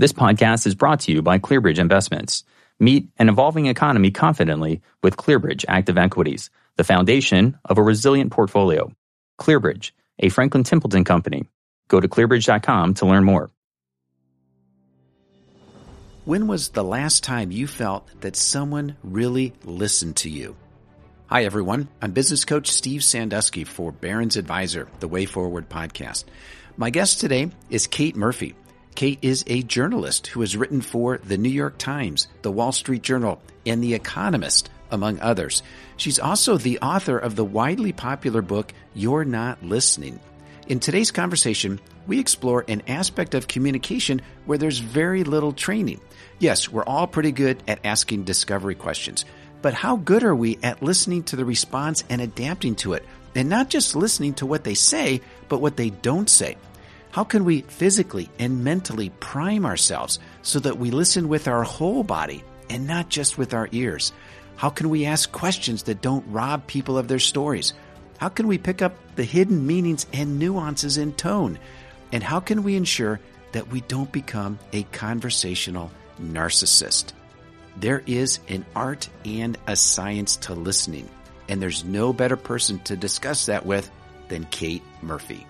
[0.00, 2.44] This podcast is brought to you by ClearBridge Investments.
[2.78, 8.92] Meet an evolving economy confidently with ClearBridge Active Equities, the foundation of a resilient portfolio.
[9.40, 9.90] ClearBridge,
[10.20, 11.48] a Franklin Templeton company.
[11.88, 13.50] Go to clearbridge.com to learn more.
[16.24, 20.54] When was the last time you felt that someone really listened to you?
[21.26, 21.88] Hi, everyone.
[22.00, 26.22] I'm business coach Steve Sanduski for Barron's Advisor, the Way Forward podcast.
[26.76, 28.54] My guest today is Kate Murphy.
[28.98, 33.00] Kate is a journalist who has written for the New York Times, the Wall Street
[33.00, 35.62] Journal, and The Economist, among others.
[35.96, 40.18] She's also the author of the widely popular book, You're Not Listening.
[40.66, 41.78] In today's conversation,
[42.08, 46.00] we explore an aspect of communication where there's very little training.
[46.40, 49.24] Yes, we're all pretty good at asking discovery questions,
[49.62, 53.04] but how good are we at listening to the response and adapting to it?
[53.36, 56.56] And not just listening to what they say, but what they don't say.
[57.10, 62.04] How can we physically and mentally prime ourselves so that we listen with our whole
[62.04, 64.12] body and not just with our ears?
[64.56, 67.72] How can we ask questions that don't rob people of their stories?
[68.18, 71.58] How can we pick up the hidden meanings and nuances in tone?
[72.12, 73.20] And how can we ensure
[73.52, 77.12] that we don't become a conversational narcissist?
[77.76, 81.08] There is an art and a science to listening,
[81.48, 83.88] and there's no better person to discuss that with
[84.26, 85.46] than Kate Murphy.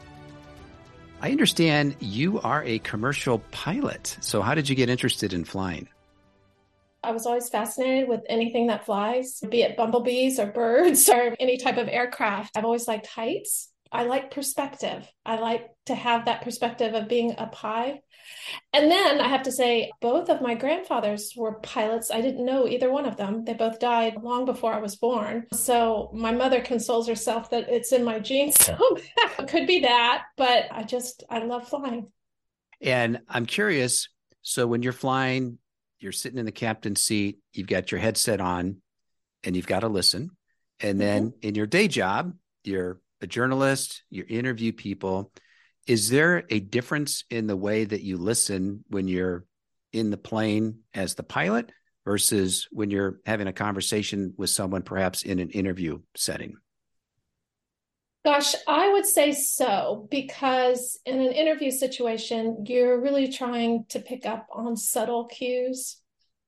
[1.20, 4.16] I understand you are a commercial pilot.
[4.20, 5.88] So, how did you get interested in flying?
[7.02, 11.56] I was always fascinated with anything that flies, be it bumblebees or birds or any
[11.56, 12.56] type of aircraft.
[12.56, 13.70] I've always liked heights.
[13.90, 15.10] I like perspective.
[15.24, 18.00] I like to have that perspective of being up high.
[18.72, 22.10] And then I have to say, both of my grandfathers were pilots.
[22.10, 23.44] I didn't know either one of them.
[23.44, 25.46] They both died long before I was born.
[25.52, 28.62] So my mother consoles herself that it's in my genes.
[28.62, 28.76] So
[29.38, 32.08] it could be that, but I just, I love flying.
[32.80, 34.08] And I'm curious.
[34.42, 35.58] So when you're flying,
[35.98, 38.82] you're sitting in the captain's seat, you've got your headset on,
[39.42, 40.30] and you've got to listen.
[40.80, 41.48] And then mm-hmm.
[41.48, 45.32] in your day job, you're a journalist, you interview people.
[45.86, 49.44] Is there a difference in the way that you listen when you're
[49.92, 51.72] in the plane as the pilot
[52.04, 56.56] versus when you're having a conversation with someone, perhaps in an interview setting?
[58.24, 64.26] Gosh, I would say so because in an interview situation, you're really trying to pick
[64.26, 66.00] up on subtle cues.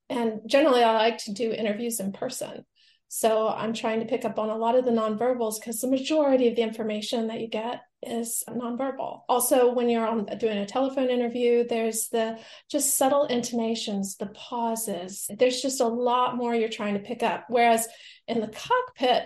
[0.09, 2.65] And generally, I like to do interviews in person.
[3.13, 6.47] So I'm trying to pick up on a lot of the nonverbals because the majority
[6.47, 9.23] of the information that you get is nonverbal.
[9.29, 12.39] Also, when you're on doing a telephone interview, there's the
[12.71, 15.29] just subtle intonations, the pauses.
[15.29, 17.47] There's just a lot more you're trying to pick up.
[17.49, 17.89] Whereas
[18.29, 19.25] in the cockpit,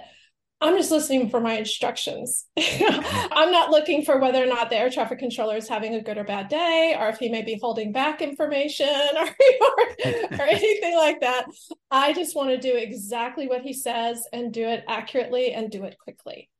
[0.64, 2.47] I'm just listening for my instructions.
[2.75, 3.32] Mm-hmm.
[3.32, 6.19] I'm not looking for whether or not the air traffic controller is having a good
[6.19, 8.86] or bad day, or if he may be holding back information
[9.16, 11.47] or, or, or anything like that.
[11.91, 15.84] I just want to do exactly what he says and do it accurately and do
[15.84, 16.50] it quickly.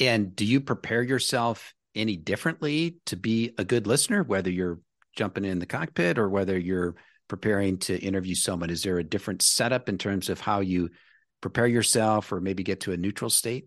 [0.00, 4.80] And do you prepare yourself any differently to be a good listener, whether you're
[5.16, 6.94] jumping in the cockpit or whether you're
[7.28, 8.70] preparing to interview someone?
[8.70, 10.90] Is there a different setup in terms of how you
[11.44, 13.66] prepare yourself or maybe get to a neutral state?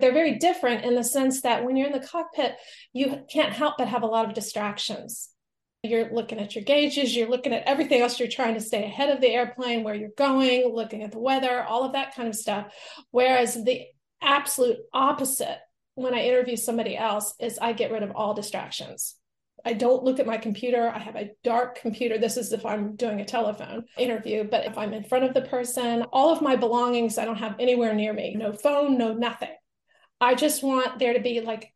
[0.00, 2.56] They're very different in the sense that when you're in the cockpit,
[2.94, 5.28] you can't help but have a lot of distractions.
[5.82, 8.18] You're looking at your gauges, you're looking at everything else.
[8.18, 11.62] You're trying to stay ahead of the airplane, where you're going, looking at the weather,
[11.62, 12.72] all of that kind of stuff.
[13.10, 13.82] Whereas the
[14.22, 15.58] absolute opposite
[15.96, 19.16] when I interview somebody else is I get rid of all distractions.
[19.64, 20.88] I don't look at my computer.
[20.88, 22.18] I have a dark computer.
[22.18, 25.42] This is if I'm doing a telephone interview, but if I'm in front of the
[25.42, 28.34] person, all of my belongings I don't have anywhere near me.
[28.34, 29.54] No phone, no nothing.
[30.20, 31.72] I just want there to be like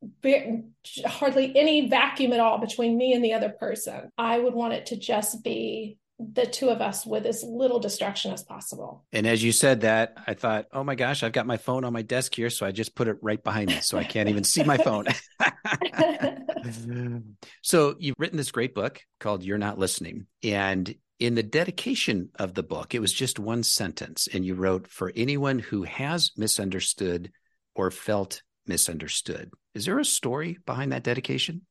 [1.06, 4.10] hardly any vacuum at all between me and the other person.
[4.18, 8.32] I would want it to just be the two of us with as little distraction
[8.32, 9.04] as possible.
[9.12, 11.92] And as you said that, I thought, oh my gosh, I've got my phone on
[11.92, 12.50] my desk here.
[12.50, 13.80] So I just put it right behind me.
[13.80, 15.06] So I can't even see my phone.
[17.62, 20.26] so you've written this great book called You're Not Listening.
[20.42, 24.28] And in the dedication of the book, it was just one sentence.
[24.32, 27.32] And you wrote, for anyone who has misunderstood
[27.74, 29.50] or felt misunderstood.
[29.74, 31.62] Is there a story behind that dedication?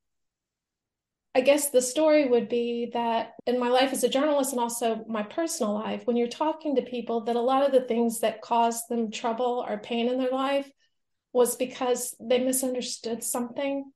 [1.33, 5.06] I guess the story would be that in my life as a journalist and also
[5.07, 8.42] my personal life, when you're talking to people, that a lot of the things that
[8.42, 10.69] caused them trouble or pain in their life
[11.31, 13.89] was because they misunderstood something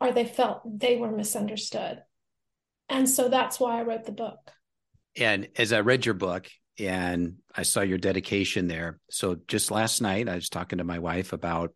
[0.00, 2.02] or they felt they were misunderstood.
[2.88, 4.38] And so that's why I wrote the book.
[5.16, 6.48] And as I read your book
[6.78, 8.98] and I saw your dedication there.
[9.10, 11.74] So just last night, I was talking to my wife about,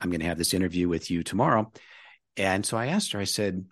[0.00, 1.72] I'm going to have this interview with you tomorrow.
[2.36, 3.64] And so I asked her, I said,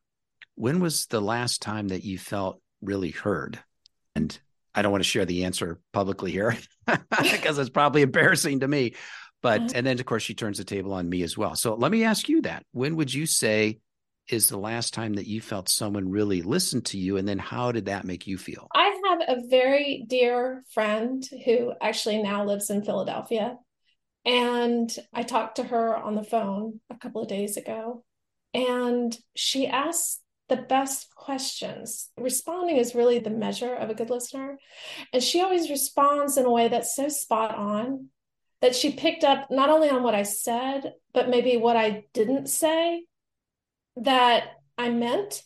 [0.60, 3.58] when was the last time that you felt really heard?
[4.14, 4.38] And
[4.74, 6.54] I don't want to share the answer publicly here
[7.22, 8.94] because it's probably embarrassing to me.
[9.40, 9.76] But, mm-hmm.
[9.76, 11.54] and then of course, she turns the table on me as well.
[11.54, 12.62] So let me ask you that.
[12.72, 13.78] When would you say
[14.28, 17.16] is the last time that you felt someone really listened to you?
[17.16, 18.68] And then how did that make you feel?
[18.74, 23.56] I have a very dear friend who actually now lives in Philadelphia.
[24.26, 28.04] And I talked to her on the phone a couple of days ago.
[28.52, 30.20] And she asked
[30.50, 32.10] the best questions.
[32.18, 34.58] Responding is really the measure of a good listener.
[35.12, 38.08] And she always responds in a way that's so spot on
[38.60, 42.48] that she picked up not only on what I said, but maybe what I didn't
[42.48, 43.04] say
[43.96, 45.42] that I meant.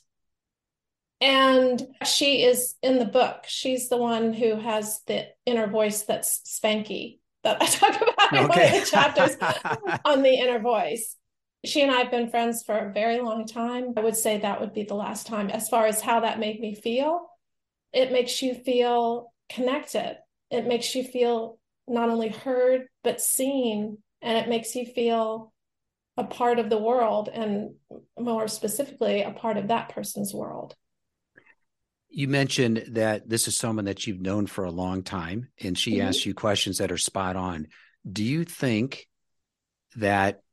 [1.20, 3.44] And she is in the book.
[3.46, 8.48] She's the one who has the inner voice that's spanky that I talk about in
[8.48, 9.36] one of the chapters
[10.04, 11.16] on the inner voice.
[11.64, 13.94] She and I have been friends for a very long time.
[13.96, 15.50] I would say that would be the last time.
[15.50, 17.26] As far as how that made me feel,
[17.92, 20.18] it makes you feel connected.
[20.50, 23.98] It makes you feel not only heard, but seen.
[24.22, 25.52] And it makes you feel
[26.16, 27.74] a part of the world and
[28.18, 30.76] more specifically a part of that person's world
[32.14, 35.96] you mentioned that this is someone that you've known for a long time and she
[35.96, 36.06] mm-hmm.
[36.06, 37.66] asks you questions that are spot on
[38.10, 39.08] do you think
[39.96, 40.43] that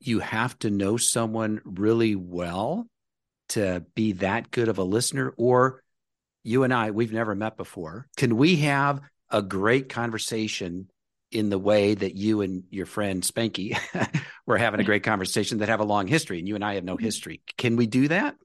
[0.00, 2.86] you have to know someone really well
[3.50, 5.82] to be that good of a listener or
[6.42, 9.00] you and I we've never met before can we have
[9.30, 10.88] a great conversation
[11.30, 13.76] in the way that you and your friend Spanky
[14.46, 16.84] were having a great conversation that have a long history and you and I have
[16.84, 17.04] no mm-hmm.
[17.04, 17.42] history.
[17.58, 18.36] Can we do that?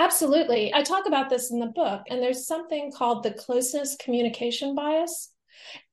[0.00, 0.72] Absolutely.
[0.72, 5.30] I talk about this in the book, and there's something called the closeness communication bias.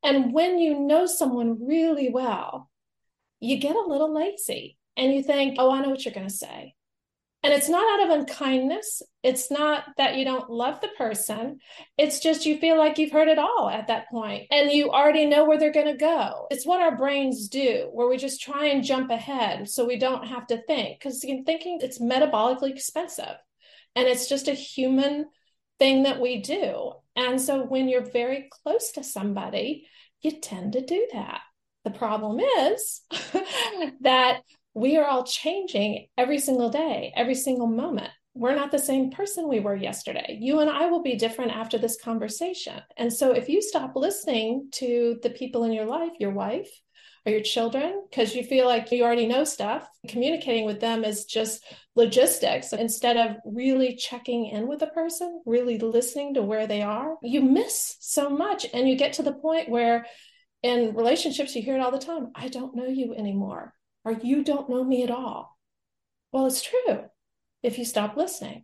[0.01, 2.69] And when you know someone really well,
[3.39, 6.33] you get a little lazy and you think, oh, I know what you're going to
[6.33, 6.73] say.
[7.43, 9.01] And it's not out of unkindness.
[9.21, 11.59] It's not that you don't love the person.
[11.97, 15.25] It's just you feel like you've heard it all at that point and you already
[15.25, 16.47] know where they're going to go.
[16.49, 20.27] It's what our brains do, where we just try and jump ahead so we don't
[20.27, 23.37] have to think because thinking it's metabolically expensive
[23.95, 25.27] and it's just a human
[25.79, 26.93] thing that we do.
[27.15, 29.87] And so when you're very close to somebody,
[30.21, 31.41] you tend to do that.
[31.87, 33.01] The problem is
[34.01, 34.41] that
[34.73, 38.09] we are all changing every single day, every single moment.
[38.35, 40.37] We're not the same person we were yesterday.
[40.41, 42.81] You and I will be different after this conversation.
[42.97, 46.67] And so if you stop listening to the people in your life, your wife,
[47.27, 49.85] or your children because you feel like you already know stuff.
[50.07, 51.61] Communicating with them is just
[51.93, 57.15] logistics instead of really checking in with a person, really listening to where they are.
[57.21, 60.05] You miss so much and you get to the point where
[60.63, 63.73] in relationships you hear it all the time, I don't know you anymore
[64.07, 65.57] or you don't know me at all.
[66.31, 67.03] Well, it's true
[67.61, 68.63] if you stop listening.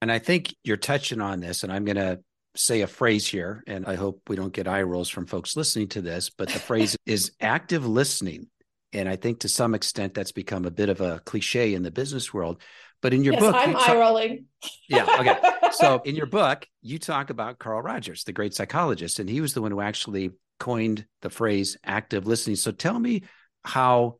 [0.00, 2.20] And I think you're touching on this, and I'm going to
[2.54, 5.88] say a phrase here, and I hope we don't get eye rolls from folks listening
[5.88, 8.46] to this, but the phrase is active listening.
[8.92, 11.90] And I think to some extent that's become a bit of a cliche in the
[11.90, 12.62] business world.
[13.02, 14.44] But in your yes, book, I'm eye rolling.
[14.88, 15.16] yeah.
[15.18, 15.70] Okay.
[15.72, 19.54] So in your book, you talk about Carl Rogers, the great psychologist, and he was
[19.54, 22.54] the one who actually coined the phrase active listening.
[22.54, 23.24] So tell me
[23.64, 24.18] how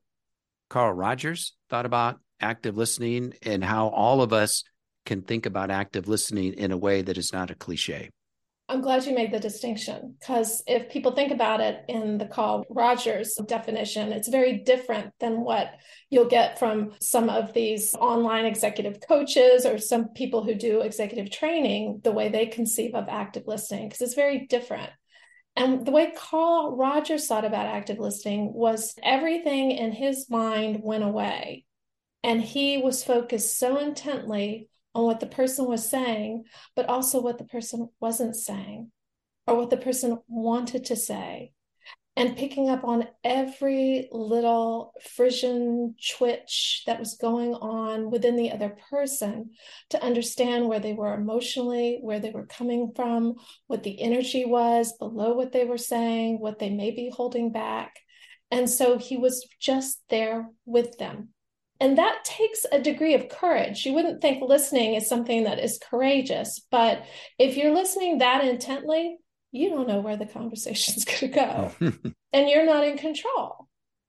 [0.69, 4.64] Carl Rogers thought about active listening and how all of us
[5.06, 8.10] can think about active listening in a way that is not a cliche.
[8.69, 12.65] I'm glad you made the distinction because if people think about it in the Carl
[12.70, 15.72] Rogers definition, it's very different than what
[16.08, 21.32] you'll get from some of these online executive coaches or some people who do executive
[21.32, 24.91] training, the way they conceive of active listening, because it's very different.
[25.56, 31.04] And the way Carl Rogers thought about active listening was everything in his mind went
[31.04, 31.64] away.
[32.22, 37.38] And he was focused so intently on what the person was saying, but also what
[37.38, 38.90] the person wasn't saying
[39.46, 41.52] or what the person wanted to say.
[42.17, 48.76] And picking up on every little frisson twitch that was going on within the other
[48.90, 49.50] person
[49.90, 53.36] to understand where they were emotionally, where they were coming from,
[53.69, 57.94] what the energy was below what they were saying, what they may be holding back.
[58.50, 61.31] And so he was just there with them
[61.81, 63.86] and that takes a degree of courage.
[63.86, 67.05] You wouldn't think listening is something that is courageous, but
[67.38, 69.17] if you're listening that intently,
[69.52, 71.92] you don't know where the conversation's going to go oh.
[72.32, 73.69] and you're not in control.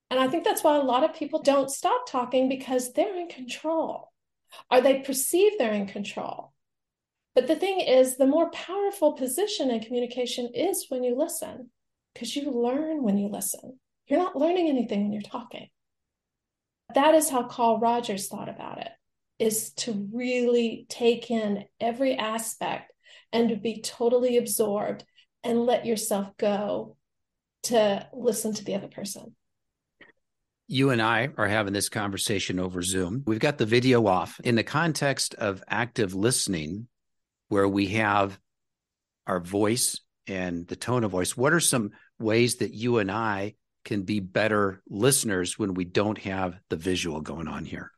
[0.10, 3.29] And I think that's why a lot of people don't stop talking because they're in
[3.29, 4.12] control
[4.69, 6.51] or they perceive they're in control.
[7.33, 11.69] But the thing is, the more powerful position in communication is when you listen
[12.13, 13.79] because you learn when you listen.
[14.07, 15.69] You're not learning anything when you're talking.
[16.93, 18.89] That is how Carl Rogers thought about it.
[19.39, 22.91] is to really take in every aspect
[23.31, 25.05] and to be totally absorbed
[25.43, 26.95] and let yourself go
[27.63, 29.36] to listen to the other person.
[30.67, 33.24] You and I are having this conversation over Zoom.
[33.25, 34.39] We've got the video off.
[34.43, 36.88] In the context of active listening,
[37.50, 38.39] where we have
[39.27, 43.55] our voice and the tone of voice, what are some ways that you and I
[43.83, 47.91] can be better listeners when we don't have the visual going on here?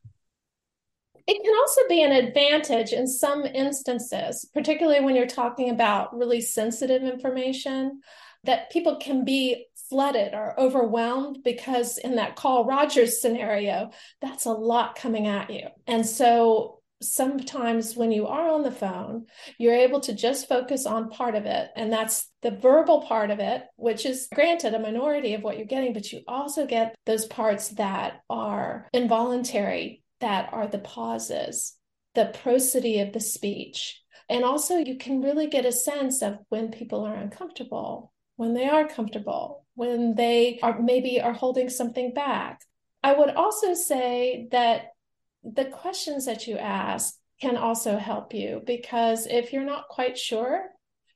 [1.25, 6.41] It can also be an advantage in some instances, particularly when you're talking about really
[6.41, 8.01] sensitive information,
[8.43, 14.51] that people can be flooded or overwhelmed because in that Carl Rogers scenario, that's a
[14.51, 15.67] lot coming at you.
[15.87, 19.25] And so sometimes when you are on the phone,
[19.57, 21.69] you're able to just focus on part of it.
[21.75, 25.65] And that's the verbal part of it, which is granted a minority of what you're
[25.65, 31.75] getting, but you also get those parts that are involuntary, that are the pauses,
[32.15, 34.01] the prosody of the speech.
[34.29, 38.69] And also, you can really get a sense of when people are uncomfortable, when they
[38.69, 42.61] are comfortable, when they are maybe are holding something back.
[43.03, 44.93] I would also say that
[45.43, 50.69] the questions that you ask can also help you because if you're not quite sure,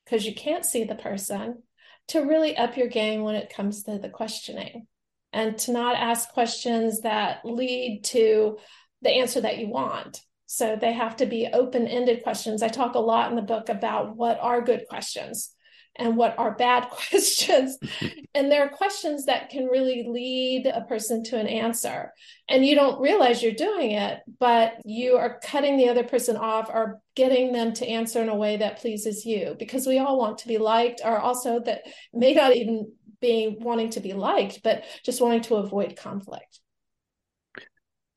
[0.03, 1.63] because you can't see the person,
[2.09, 4.85] to really up your game when it comes to the questioning
[5.31, 8.57] and to not ask questions that lead to
[9.01, 10.21] the answer that you want.
[10.45, 12.63] So they have to be open ended questions.
[12.63, 15.51] I talk a lot in the book about what are good questions
[15.97, 17.77] and what are bad questions.
[18.35, 22.13] and there are questions that can really lead a person to an answer.
[22.47, 26.69] And you don't realize you're doing it, but you are cutting the other person off
[26.69, 30.39] or getting them to answer in a way that pleases you because we all want
[30.39, 31.81] to be liked, or also that
[32.13, 36.59] may not even be wanting to be liked, but just wanting to avoid conflict.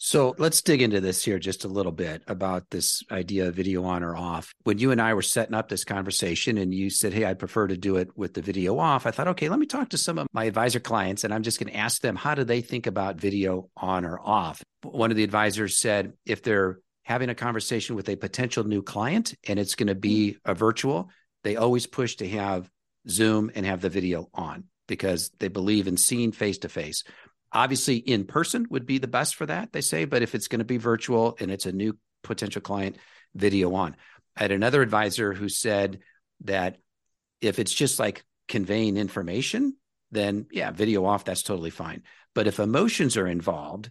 [0.02, 3.84] So let's dig into this here just a little bit about this idea of video
[3.84, 4.54] on or off.
[4.64, 7.66] When you and I were setting up this conversation and you said, Hey, I'd prefer
[7.66, 10.16] to do it with the video off, I thought, okay, let me talk to some
[10.16, 12.86] of my advisor clients and I'm just going to ask them, how do they think
[12.86, 14.62] about video on or off?
[14.84, 19.34] One of the advisors said, if they're having a conversation with a potential new client
[19.46, 21.10] and it's going to be a virtual,
[21.44, 22.70] they always push to have
[23.06, 27.04] Zoom and have the video on because they believe in seeing face to face.
[27.52, 30.04] Obviously, in person would be the best for that, they say.
[30.04, 32.96] But if it's going to be virtual and it's a new potential client,
[33.34, 33.96] video on.
[34.36, 36.00] I had another advisor who said
[36.44, 36.78] that
[37.40, 39.76] if it's just like conveying information,
[40.10, 42.02] then yeah, video off, that's totally fine.
[42.34, 43.90] But if emotions are involved,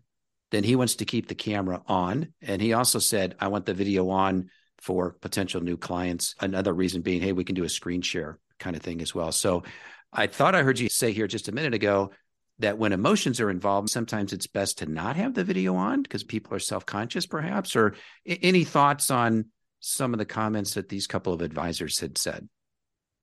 [0.51, 2.33] then he wants to keep the camera on.
[2.41, 4.49] And he also said, I want the video on
[4.79, 6.35] for potential new clients.
[6.39, 9.31] Another reason being, hey, we can do a screen share kind of thing as well.
[9.31, 9.63] So
[10.11, 12.11] I thought I heard you say here just a minute ago
[12.59, 16.23] that when emotions are involved, sometimes it's best to not have the video on because
[16.23, 17.75] people are self conscious, perhaps?
[17.75, 19.45] Or any thoughts on
[19.79, 22.47] some of the comments that these couple of advisors had said?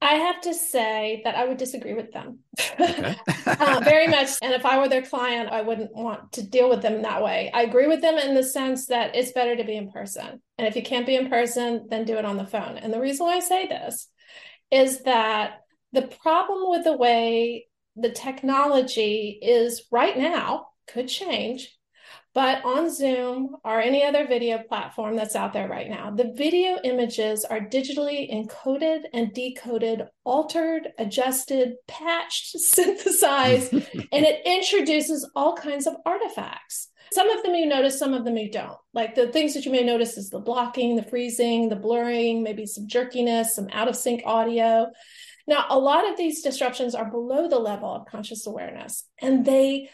[0.01, 2.41] I have to say that I would disagree with them
[2.79, 3.17] okay.
[3.47, 4.29] uh, very much.
[4.43, 7.51] And if I were their client, I wouldn't want to deal with them that way.
[7.53, 10.43] I agree with them in the sense that it's better to be in person.
[10.59, 12.77] And if you can't be in person, then do it on the phone.
[12.77, 14.09] And the reason why I say this
[14.71, 15.63] is that
[15.93, 17.66] the problem with the way
[17.97, 21.77] the technology is right now, could change,
[22.37, 26.79] but on Zoom or any other video platform that's out there right now, the video
[26.85, 35.87] images are digitally encoded and decoded, altered, adjusted, patched, synthesized, and it introduces all kinds
[35.87, 36.91] of artifacts.
[37.11, 38.77] Some of them you notice, some of them you don't.
[38.93, 42.67] Like the things that you may notice is the blocking, the freezing, the blurring, maybe
[42.67, 44.91] some jerkiness, some out of sync audio.
[45.47, 49.91] Now, a lot of these disruptions are below the level of conscious awareness, and they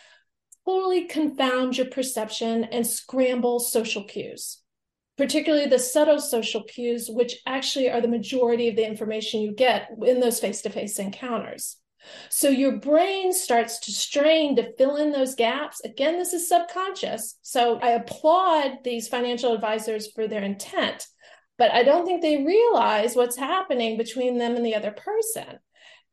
[0.65, 4.63] totally confound your perception and scramble social cues,
[5.19, 9.91] particularly the subtle social cues, which actually are the majority of the information you get
[10.07, 11.77] in those face to face encounters.
[12.31, 15.81] So your brain starts to strain to fill in those gaps.
[15.85, 17.39] Again, this is subconscious.
[17.43, 21.07] So I applaud these financial advisors for their intent
[21.59, 25.59] but I don't think they realize what's happening between them and the other person.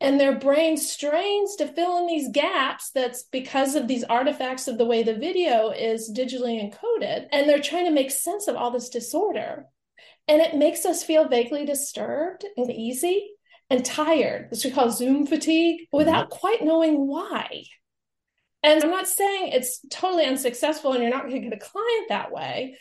[0.01, 4.77] And their brain strains to fill in these gaps that's because of these artifacts of
[4.77, 7.27] the way the video is digitally encoded.
[7.33, 9.65] And they're trying to make sense of all this disorder.
[10.27, 13.31] And it makes us feel vaguely disturbed and easy
[13.69, 14.49] and tired.
[14.49, 15.97] This we call Zoom fatigue mm-hmm.
[15.97, 17.63] without quite knowing why.
[18.63, 22.09] And I'm not saying it's totally unsuccessful and you're not going to get a client
[22.09, 22.77] that way,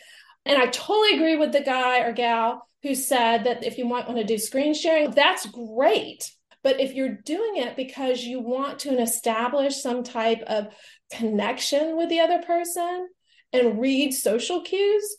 [0.49, 4.07] and I totally agree with the guy or gal who said that if you might
[4.07, 6.31] want to do screen sharing, that's great.
[6.63, 10.69] But if you're doing it because you want to establish some type of
[11.13, 13.09] connection with the other person
[13.53, 15.17] and read social cues,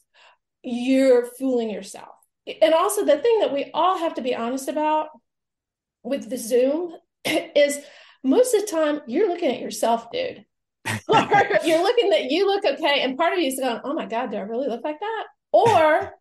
[0.65, 2.09] you're fooling yourself.
[2.61, 5.11] And also, the thing that we all have to be honest about
[6.03, 6.93] with the Zoom
[7.25, 7.79] is
[8.25, 10.45] most of the time you're looking at yourself, dude.
[11.09, 14.07] or you're looking that you look okay, and part of you is going, "Oh my
[14.07, 16.13] God, do I really look like that?" Or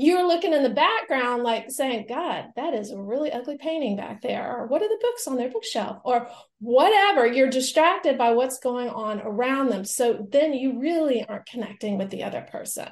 [0.00, 4.22] you're looking in the background, like saying, God, that is a really ugly painting back
[4.22, 4.56] there.
[4.56, 5.98] Or what are the books on their bookshelf?
[6.04, 6.28] Or
[6.60, 7.26] whatever.
[7.26, 9.84] You're distracted by what's going on around them.
[9.84, 12.90] So then you really aren't connecting with the other person.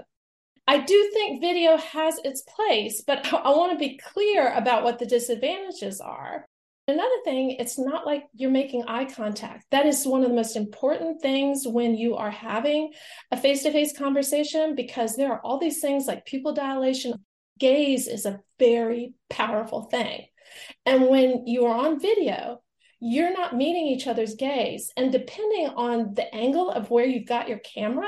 [0.66, 4.98] I do think video has its place, but I want to be clear about what
[4.98, 6.45] the disadvantages are.
[6.88, 9.66] Another thing, it's not like you're making eye contact.
[9.72, 12.92] That is one of the most important things when you are having
[13.32, 17.14] a face to face conversation because there are all these things like pupil dilation.
[17.58, 20.26] Gaze is a very powerful thing.
[20.84, 22.62] And when you are on video,
[23.00, 24.92] you're not meeting each other's gaze.
[24.96, 28.06] And depending on the angle of where you've got your camera,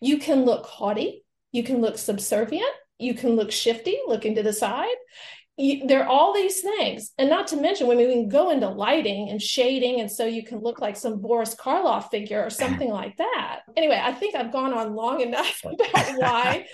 [0.00, 4.52] you can look haughty, you can look subservient, you can look shifty, looking to the
[4.52, 4.96] side
[5.58, 7.12] there are all these things.
[7.18, 10.44] And not to mention when we can go into lighting and shading and so you
[10.44, 13.60] can look like some boris karloff figure or something like that.
[13.76, 16.66] Anyway i think i've gone on long enough about why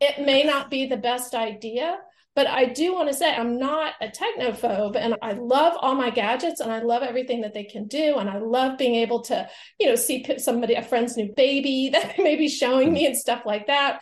[0.00, 1.98] it may not be the best idea.
[2.34, 6.08] But i do want to say i'm not a technophobe and i love all my
[6.08, 9.46] gadgets and i love everything that they can do and i love being able to
[9.78, 13.18] you know see somebody a friend's new baby that they may be showing me and
[13.18, 14.00] stuff like that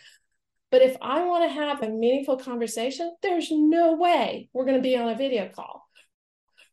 [0.71, 4.81] but if I want to have a meaningful conversation, there's no way we're going to
[4.81, 5.87] be on a video call.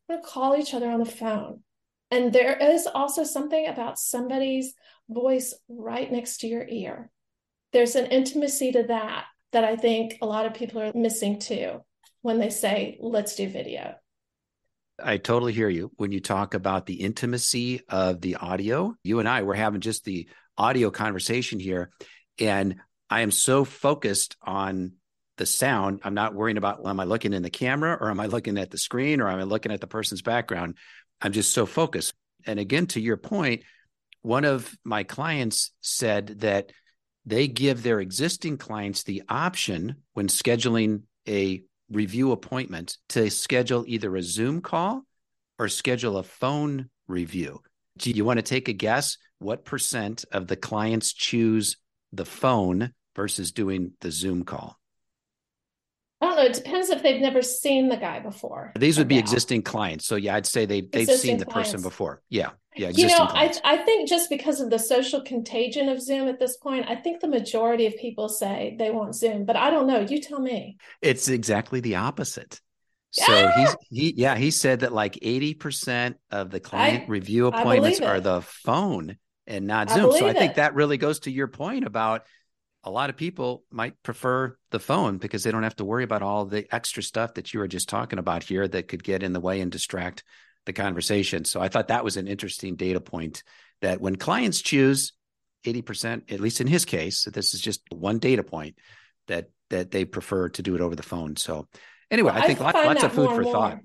[0.09, 1.63] We're going to call each other on the phone.
[2.11, 4.75] And there is also something about somebody's
[5.11, 7.11] voice right next to your ear.
[7.73, 11.83] There's an intimacy to that that I think a lot of people are missing too
[12.23, 13.95] when they say, let's do video.
[15.03, 18.95] I totally hear you when you talk about the intimacy of the audio.
[19.03, 21.91] You and I, we're having just the audio conversation here.
[22.39, 22.77] And
[23.11, 24.93] I am so focused on
[25.37, 26.01] the sound.
[26.05, 28.71] I'm not worrying about am I looking in the camera or am I looking at
[28.71, 30.77] the screen or am I looking at the person's background?
[31.23, 32.15] I'm just so focused.
[32.47, 33.63] And again, to your point,
[34.23, 36.73] one of my clients said that
[37.25, 44.15] they give their existing clients the option when scheduling a review appointment to schedule either
[44.17, 45.03] a Zoom call
[45.59, 47.61] or schedule a phone review.
[47.99, 51.77] Do you want to take a guess what percent of the clients choose
[52.13, 54.79] the phone versus doing the Zoom call?
[56.21, 56.45] I don't know.
[56.45, 58.73] It depends if they've never seen the guy before.
[58.79, 60.07] These would be existing clients.
[60.07, 61.73] So yeah, I'd say they they've existing seen the clients.
[61.73, 62.23] person before.
[62.29, 62.51] Yeah.
[62.77, 62.91] Yeah.
[62.91, 66.57] You know, I, I think just because of the social contagion of Zoom at this
[66.57, 70.01] point, I think the majority of people say they want Zoom, but I don't know.
[70.01, 70.77] You tell me.
[71.03, 72.61] It's exactly the opposite.
[73.11, 73.57] So yeah.
[73.57, 78.21] he's he yeah, he said that like 80% of the client I, review appointments are
[78.21, 79.17] the phone
[79.49, 80.13] and not Zoom.
[80.13, 80.57] So I think it.
[80.57, 82.23] that really goes to your point about
[82.85, 86.23] a lot of people might prefer the phone because they don't have to worry about
[86.23, 89.33] all the extra stuff that you were just talking about here that could get in
[89.33, 90.25] the way and distract
[90.67, 91.45] the conversation.
[91.45, 93.43] So I thought that was an interesting data point
[93.81, 95.13] that when clients choose
[95.65, 98.79] 80%, at least in his case, this is just one data point
[99.27, 101.37] that that they prefer to do it over the phone.
[101.37, 101.69] So
[102.11, 103.81] anyway, well, I think I lots of food for thought.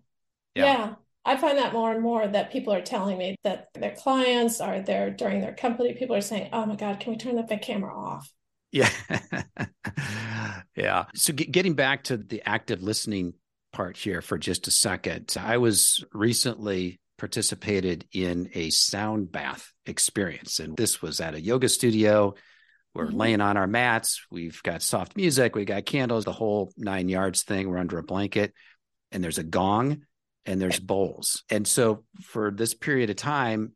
[0.56, 0.66] Yeah.
[0.66, 0.94] yeah.
[1.26, 4.82] I find that more and more that people are telling me that their clients are
[4.82, 5.94] there during their company.
[5.94, 8.32] People are saying, "Oh my God, can we turn the camera off?"
[8.74, 8.90] Yeah.
[10.76, 11.06] yeah.
[11.14, 13.36] So g- getting back to the active listening
[13.72, 15.36] part here for just a second.
[15.40, 21.70] I was recently participated in a sound bath experience and this was at a yoga
[21.70, 22.34] studio.
[22.96, 23.18] We're mm-hmm.
[23.18, 24.26] laying on our mats.
[24.32, 25.56] We've got soft music.
[25.56, 27.70] We got candles, the whole nine yards thing.
[27.70, 28.54] We're under a blanket
[29.12, 30.02] and there's a gong
[30.48, 31.44] and there's bowls.
[31.52, 33.74] And so for this period of time,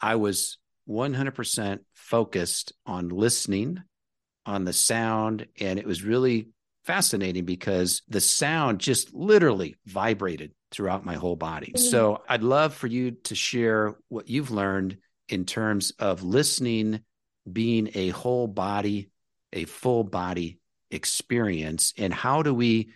[0.00, 0.58] I was
[0.88, 3.82] 100% focused on listening
[4.46, 5.46] on the sound.
[5.60, 6.48] And it was really
[6.84, 11.72] fascinating because the sound just literally vibrated throughout my whole body.
[11.74, 11.90] Mm-hmm.
[11.90, 17.00] So I'd love for you to share what you've learned in terms of listening
[17.50, 19.10] being a whole body,
[19.52, 20.58] a full body
[20.90, 21.92] experience.
[21.96, 22.90] And how do we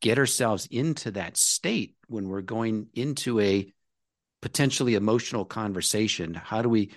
[0.00, 3.72] get ourselves into that state when we're going into a
[4.42, 6.34] potentially emotional conversation?
[6.34, 6.92] How do we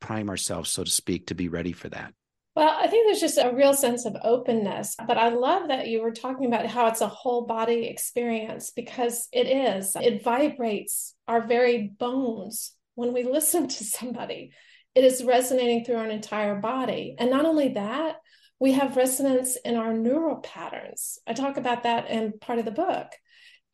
[0.00, 2.14] prime ourselves, so to speak, to be ready for that?
[2.56, 4.96] Well, I think there's just a real sense of openness.
[5.06, 9.28] But I love that you were talking about how it's a whole body experience because
[9.30, 9.94] it is.
[9.94, 14.52] It vibrates our very bones when we listen to somebody.
[14.94, 17.14] It is resonating through our entire body.
[17.18, 18.16] And not only that,
[18.58, 21.18] we have resonance in our neural patterns.
[21.26, 23.08] I talk about that in part of the book,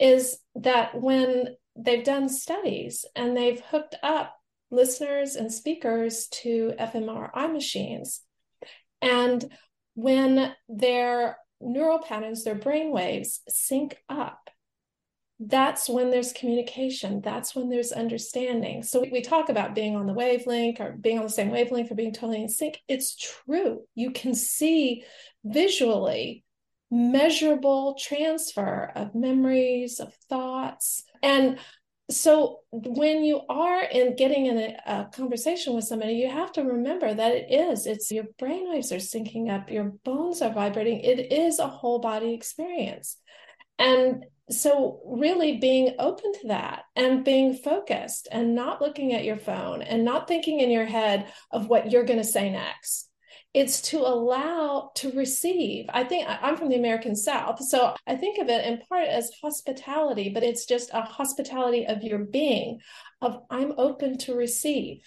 [0.01, 4.35] is that when they've done studies and they've hooked up
[4.73, 8.23] listeners and speakers to fMRI machines,
[9.03, 9.45] and
[9.95, 14.51] when their neural patterns, their brain waves sync up,
[15.45, 17.21] that's when there's communication.
[17.21, 18.83] That's when there's understanding.
[18.83, 21.97] So we talk about being on the wavelength or being on the same wavelength or
[21.97, 22.79] being totally in sync.
[22.89, 23.83] It's true.
[23.95, 25.05] You can see
[25.45, 26.45] visually
[26.93, 31.03] measurable transfer of memories, of thoughts.
[31.23, 31.59] And
[32.11, 36.63] so when you are in getting in a, a, conversation with somebody you have to
[36.63, 41.01] remember that it is it's your brain waves are syncing up your bones are vibrating.
[41.01, 43.17] It is a whole body experience.
[43.79, 49.39] And so really being open to that and being focused and not looking at your
[49.39, 53.09] phone and not thinking in your head of what you're going to say next
[53.55, 55.87] it's to allow to receive.
[55.91, 59.31] I think i'm from the american south so i think of it in part as
[59.43, 62.81] hospitality but it's just a hospitality of your being
[63.21, 65.03] of i'm open to receive.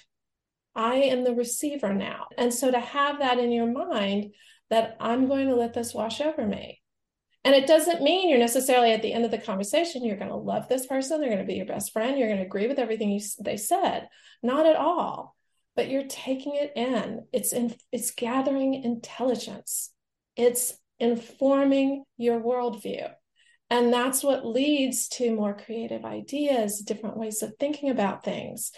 [0.77, 2.27] I am the receiver now.
[2.37, 4.33] And so to have that in your mind
[4.69, 6.81] that i'm going to let this wash over me.
[7.43, 10.35] And it doesn't mean you're necessarily at the end of the conversation you're going to
[10.35, 12.79] love this person they're going to be your best friend you're going to agree with
[12.79, 14.07] everything you, they said.
[14.43, 15.35] Not at all
[15.75, 17.25] but you're taking it in.
[17.33, 19.91] It's in, it's gathering intelligence.
[20.35, 23.11] It's informing your worldview.
[23.69, 28.71] And that's what leads to more creative ideas, different ways of thinking about things.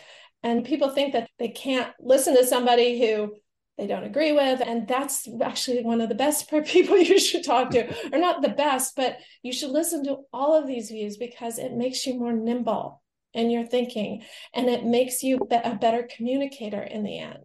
[0.44, 3.36] And people think that they can't listen to somebody who
[3.78, 4.62] they don't agree with.
[4.62, 8.50] And that's actually one of the best people you should talk to, or not the
[8.50, 12.34] best, but you should listen to all of these views because it makes you more
[12.34, 13.02] nimble
[13.38, 14.24] in your thinking
[14.54, 17.40] and it makes you a better communicator in the end.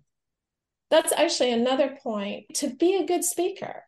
[0.90, 3.84] That's actually another point to be a good speaker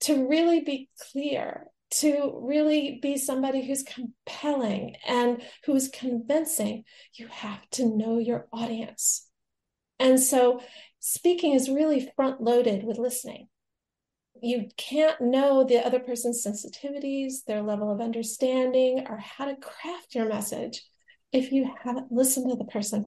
[0.00, 7.60] to really be clear to really be somebody who's compelling and who's convincing you have
[7.70, 9.28] to know your audience.
[9.98, 10.62] And so
[11.00, 13.48] speaking is really front loaded with listening.
[14.40, 20.14] You can't know the other person's sensitivities, their level of understanding, or how to craft
[20.14, 20.82] your message
[21.32, 23.04] if you haven't listened to the person.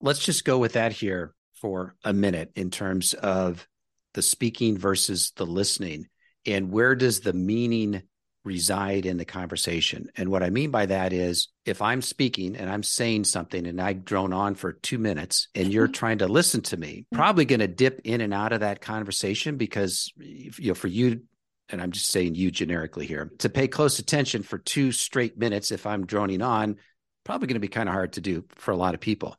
[0.00, 3.66] Let's just go with that here for a minute in terms of
[4.14, 6.06] the speaking versus the listening.
[6.46, 8.02] And where does the meaning
[8.44, 10.08] reside in the conversation?
[10.16, 13.80] And what I mean by that is if I'm speaking and I'm saying something and
[13.80, 17.16] I drone on for two minutes and you're trying to listen to me, mm-hmm.
[17.16, 21.22] probably going to dip in and out of that conversation because, you know, for you
[21.70, 25.72] and I'm just saying you generically here, to pay close attention for two straight minutes
[25.72, 26.76] if I'm droning on,
[27.24, 29.36] probably going to be kind of hard to do for a lot of people.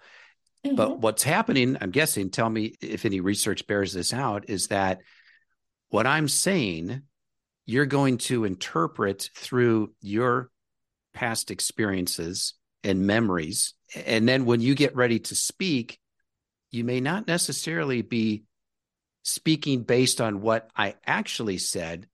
[0.65, 0.75] Mm-hmm.
[0.75, 5.01] But what's happening, I'm guessing, tell me if any research bears this out, is that
[5.89, 7.03] what I'm saying,
[7.65, 10.49] you're going to interpret through your
[11.13, 13.73] past experiences and memories.
[14.05, 15.99] And then when you get ready to speak,
[16.71, 18.43] you may not necessarily be
[19.23, 22.07] speaking based on what I actually said,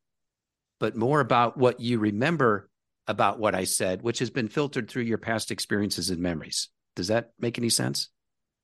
[0.79, 2.69] but more about what you remember
[3.11, 6.69] about what I said, which has been filtered through your past experiences and memories.
[6.95, 8.09] Does that make any sense?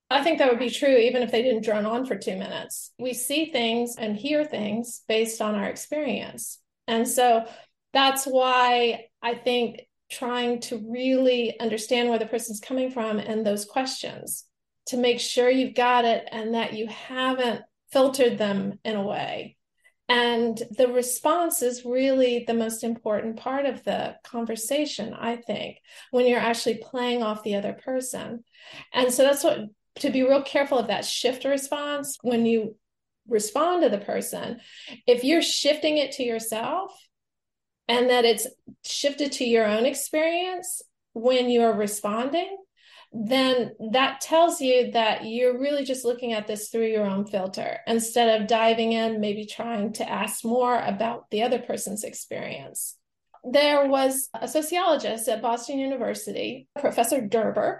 [0.09, 2.91] I think that would be true even if they didn't drone on for two minutes.
[2.97, 6.59] We see things and hear things based on our experience.
[6.87, 7.45] And so
[7.93, 13.65] that's why I think trying to really understand where the person's coming from and those
[13.65, 14.45] questions
[14.87, 19.56] to make sure you've got it and that you haven't filtered them in a way
[20.09, 25.77] and the response is really the most important part of the conversation, I think,
[26.11, 28.43] when you're actually playing off the other person.
[28.93, 29.59] And so that's what,
[29.99, 32.77] to be real careful of that shift response when you
[33.27, 34.61] respond to the person.
[35.05, 36.97] If you're shifting it to yourself
[37.89, 38.47] and that it's
[38.85, 42.57] shifted to your own experience when you're responding,
[43.19, 47.79] then that tells you that you're really just looking at this through your own filter
[47.87, 52.95] instead of diving in, maybe trying to ask more about the other person's experience.
[53.43, 57.79] There was a sociologist at Boston University, Professor Derber,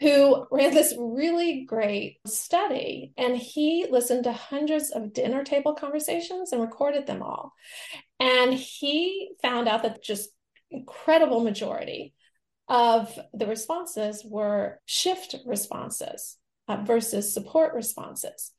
[0.00, 6.52] who ran this really great study and he listened to hundreds of dinner table conversations
[6.52, 7.52] and recorded them all.
[8.20, 10.30] And he found out that just
[10.70, 12.14] incredible majority
[12.68, 16.36] of the responses were shift responses
[16.68, 18.52] uh, versus support responses.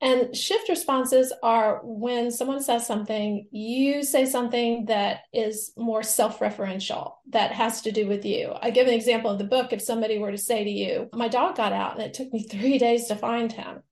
[0.00, 6.40] And shift responses are when someone says something, you say something that is more self
[6.40, 8.52] referential, that has to do with you.
[8.60, 9.72] I give an example of the book.
[9.72, 12.42] If somebody were to say to you, My dog got out and it took me
[12.50, 13.82] three days to find him,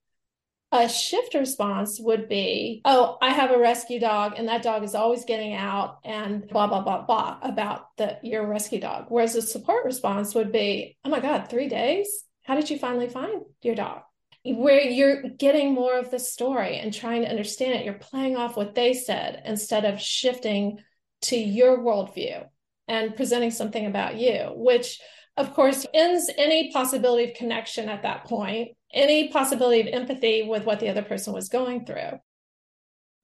[0.72, 4.94] a shift response would be, oh, I have a rescue dog and that dog is
[4.94, 9.06] always getting out and blah, blah, blah, blah about the your rescue dog.
[9.08, 12.24] Whereas a support response would be, oh my God, three days?
[12.42, 14.02] How did you finally find your dog?
[14.42, 17.84] where you're getting more of the story and trying to understand it.
[17.84, 20.78] You're playing off what they said instead of shifting
[21.22, 22.46] to your worldview
[22.88, 24.98] and presenting something about you, which
[25.36, 30.64] of course ends any possibility of connection at that point, any possibility of empathy with
[30.64, 32.18] what the other person was going through.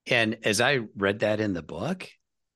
[0.07, 2.09] And as I read that in the book,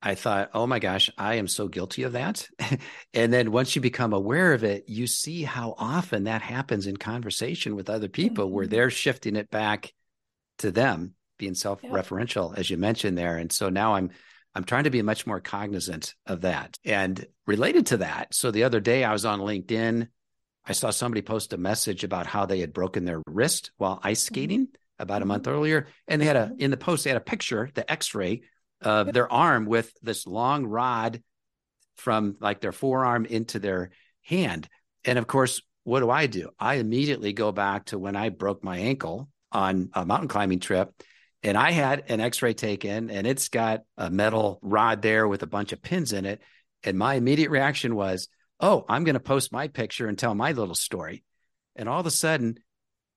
[0.03, 2.49] I thought, oh my gosh, I am so guilty of that.
[3.15, 6.97] and then once you become aware of it, you see how often that happens in
[6.97, 8.55] conversation with other people mm-hmm.
[8.55, 9.93] where they're shifting it back
[10.59, 13.37] to them, being self-referential, as you mentioned there.
[13.37, 14.11] And so now I'm
[14.53, 16.77] I'm trying to be much more cognizant of that.
[16.85, 20.09] And related to that, so the other day I was on LinkedIn.
[20.71, 24.21] I saw somebody post a message about how they had broken their wrist while ice
[24.21, 24.35] mm-hmm.
[24.35, 24.69] skating
[25.01, 25.53] about a month mm-hmm.
[25.53, 25.89] earlier.
[26.07, 26.61] And they had a, mm-hmm.
[26.61, 28.43] in the post, they had a picture, the x ray
[28.81, 31.21] of their arm with this long rod
[31.97, 33.91] from like their forearm into their
[34.23, 34.69] hand.
[35.05, 36.51] And of course, what do I do?
[36.57, 40.95] I immediately go back to when I broke my ankle on a mountain climbing trip
[41.43, 45.43] and I had an x ray taken, and it's got a metal rod there with
[45.43, 46.41] a bunch of pins in it.
[46.85, 48.29] And my immediate reaction was,
[48.61, 51.25] oh, I'm going to post my picture and tell my little story.
[51.77, 52.59] And all of a sudden,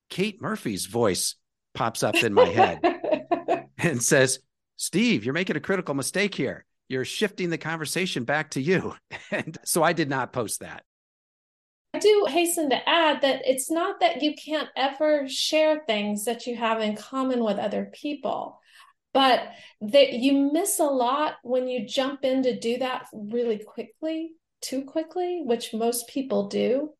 [0.09, 1.35] Kate Murphy's voice
[1.73, 2.79] pops up in my head
[3.77, 4.39] and says,
[4.77, 6.65] Steve, you're making a critical mistake here.
[6.87, 8.95] You're shifting the conversation back to you.
[9.31, 10.83] And so I did not post that.
[11.95, 16.45] I do hasten to add that it's not that you can't ever share things that
[16.45, 18.59] you have in common with other people,
[19.11, 19.41] but
[19.81, 24.83] that you miss a lot when you jump in to do that really quickly, too
[24.83, 26.93] quickly, which most people do.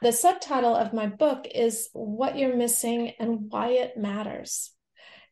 [0.00, 4.70] The subtitle of my book is What You're Missing and Why It Matters.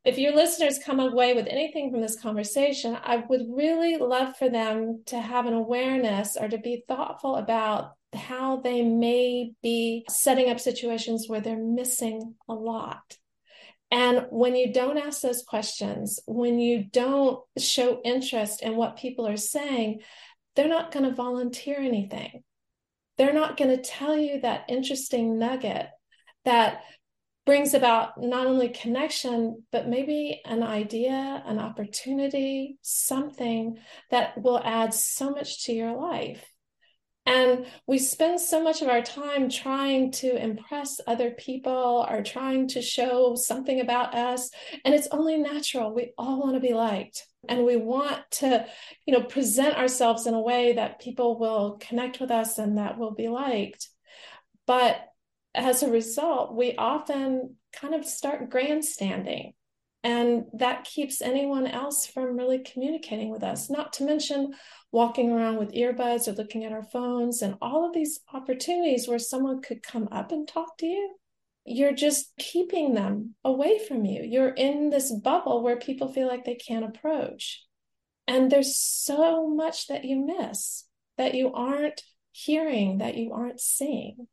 [0.04, 4.48] If your listeners come away with anything from this conversation, I would really love for
[4.48, 10.50] them to have an awareness or to be thoughtful about how they may be setting
[10.50, 13.16] up situations where they're missing a lot.
[13.90, 19.26] And when you don't ask those questions, when you don't show interest in what people
[19.26, 20.00] are saying,
[20.56, 22.42] they're not going to volunteer anything.
[23.16, 25.88] They're not going to tell you that interesting nugget
[26.44, 26.82] that
[27.46, 33.78] brings about not only connection, but maybe an idea, an opportunity, something
[34.10, 36.44] that will add so much to your life.
[37.28, 42.68] And we spend so much of our time trying to impress other people or trying
[42.68, 44.50] to show something about us.
[44.82, 45.94] And it's only natural.
[45.94, 47.26] We all want to be liked.
[47.46, 48.66] And we want to,
[49.04, 52.96] you know, present ourselves in a way that people will connect with us and that
[52.96, 53.90] will be liked.
[54.66, 54.96] But
[55.54, 59.52] as a result, we often kind of start grandstanding
[60.04, 64.54] and that keeps anyone else from really communicating with us, not to mention
[64.90, 69.18] walking around with earbuds or looking at our phones and all of these opportunities where
[69.18, 71.14] someone could come up and talk to you.
[71.64, 74.22] You're just keeping them away from you.
[74.22, 77.62] You're in this bubble where people feel like they can't approach.
[78.26, 80.84] And there's so much that you miss
[81.18, 84.28] that you aren't hearing, that you aren't seeing.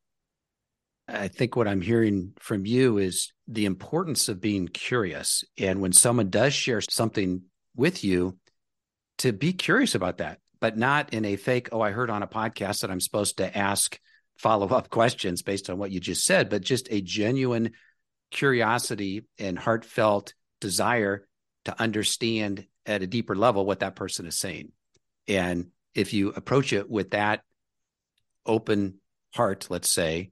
[1.08, 5.44] I think what I'm hearing from you is the importance of being curious.
[5.58, 7.44] And when someone does share something
[7.76, 8.38] with you,
[9.20, 12.28] to be curious about that, but not in a fake, oh, I heard on a
[12.28, 14.00] podcast that I'm supposed to ask
[14.38, 17.72] follow up questions based on what you just said, but just a genuine
[18.32, 21.28] curiosity and heartfelt desire
[21.66, 24.72] to understand at a deeper level what that person is saying.
[25.28, 27.42] And if you approach it with that
[28.46, 29.00] open
[29.34, 30.32] heart, let's say,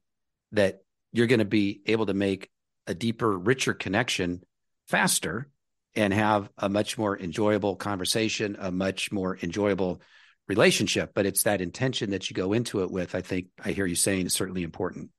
[0.51, 0.81] that
[1.11, 2.49] you're going to be able to make
[2.85, 4.43] a deeper, richer connection
[4.87, 5.49] faster
[5.95, 10.01] and have a much more enjoyable conversation, a much more enjoyable
[10.47, 11.11] relationship.
[11.13, 13.95] But it's that intention that you go into it with, I think I hear you
[13.95, 15.09] saying is certainly important.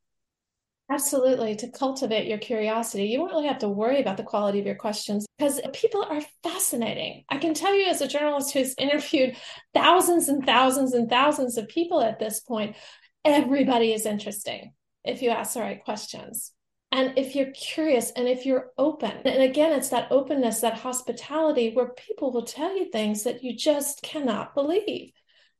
[0.90, 1.56] Absolutely.
[1.56, 4.74] To cultivate your curiosity, you don't really have to worry about the quality of your
[4.74, 7.24] questions because people are fascinating.
[7.30, 9.34] I can tell you, as a journalist who's interviewed
[9.72, 12.76] thousands and thousands and thousands of people at this point,
[13.24, 16.52] everybody is interesting if you ask the right questions.
[16.94, 21.74] And if you're curious and if you're open, and again, it's that openness, that hospitality
[21.74, 25.10] where people will tell you things that you just cannot believe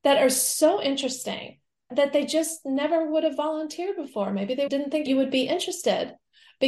[0.04, 1.58] that are so interesting
[1.90, 4.32] that they just never would have volunteered before.
[4.32, 6.14] Maybe they didn't think you would be interested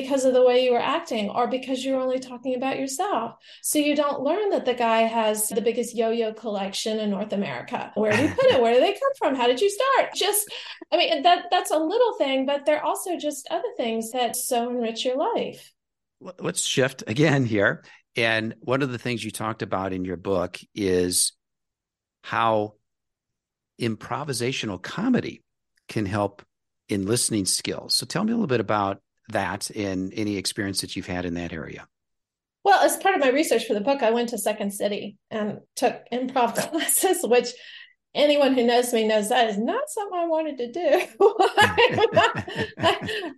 [0.03, 3.37] because of the way you were acting or because you're only talking about yourself.
[3.63, 7.93] So you don't learn that the guy has the biggest yo-yo collection in North America.
[7.95, 8.61] Where do you put it?
[8.61, 9.35] Where do they come from?
[9.35, 10.11] How did you start?
[10.15, 10.53] Just
[10.93, 14.69] I mean that that's a little thing, but they're also just other things that so
[14.69, 15.73] enrich your life.
[16.21, 17.83] Let's shift again here.
[18.17, 21.33] And one of the things you talked about in your book is
[22.23, 22.75] how
[23.81, 25.43] improvisational comedy
[25.89, 26.43] can help
[26.89, 27.95] in listening skills.
[27.95, 31.35] So tell me a little bit about that in any experience that you've had in
[31.35, 31.87] that area?
[32.65, 35.61] Well, as part of my research for the book, I went to Second City and
[35.77, 37.51] took improv classes, which
[38.13, 41.07] anyone who knows me knows that is not something I wanted to do.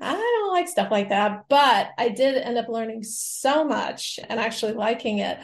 [0.01, 4.41] I, don't like stuff like that, but I did end up learning so much and
[4.41, 5.39] actually liking it.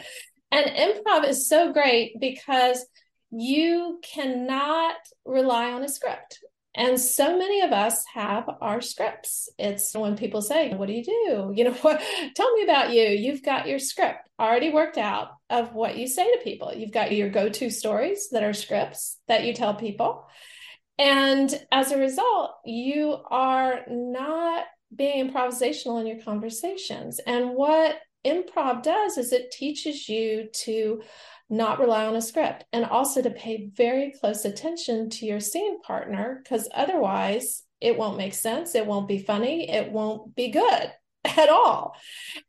[0.50, 2.86] And improv is so great because
[3.30, 6.38] you cannot rely on a script.
[6.76, 9.48] And so many of us have our scripts.
[9.58, 11.52] It's when people say, What do you do?
[11.54, 12.02] You know, what,
[12.34, 13.04] tell me about you.
[13.04, 16.72] You've got your script already worked out of what you say to people.
[16.74, 20.26] You've got your go to stories that are scripts that you tell people.
[20.98, 27.20] And as a result, you are not being improvisational in your conversations.
[27.26, 31.02] And what improv does is it teaches you to
[31.50, 35.80] not rely on a script and also to pay very close attention to your scene
[35.82, 40.90] partner because otherwise it won't make sense it won't be funny it won't be good
[41.36, 41.96] at all.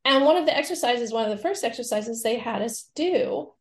[0.03, 3.51] And one of the exercises one of the first exercises they had us do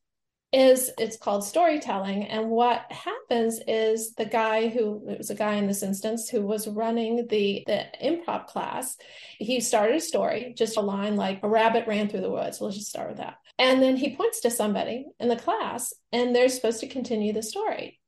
[0.52, 5.54] is it's called storytelling and what happens is the guy who it was a guy
[5.54, 8.96] in this instance who was running the the improv class
[9.38, 12.60] he started a story just a line like a rabbit ran through the woods.
[12.60, 16.34] Let's just start with that and then he points to somebody in the class and
[16.34, 18.00] they're supposed to continue the story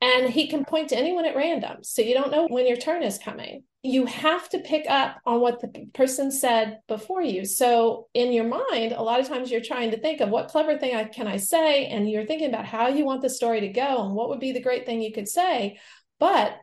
[0.00, 3.02] and he can point to anyone at random so you don't know when your turn
[3.02, 7.44] is coming you have to pick up on what the person said before you.
[7.44, 10.78] So in your mind, a lot of times you're trying to think of what clever
[10.78, 13.68] thing I, can I say, and you're thinking about how you want the story to
[13.68, 15.80] go and what would be the great thing you could say.
[16.20, 16.56] But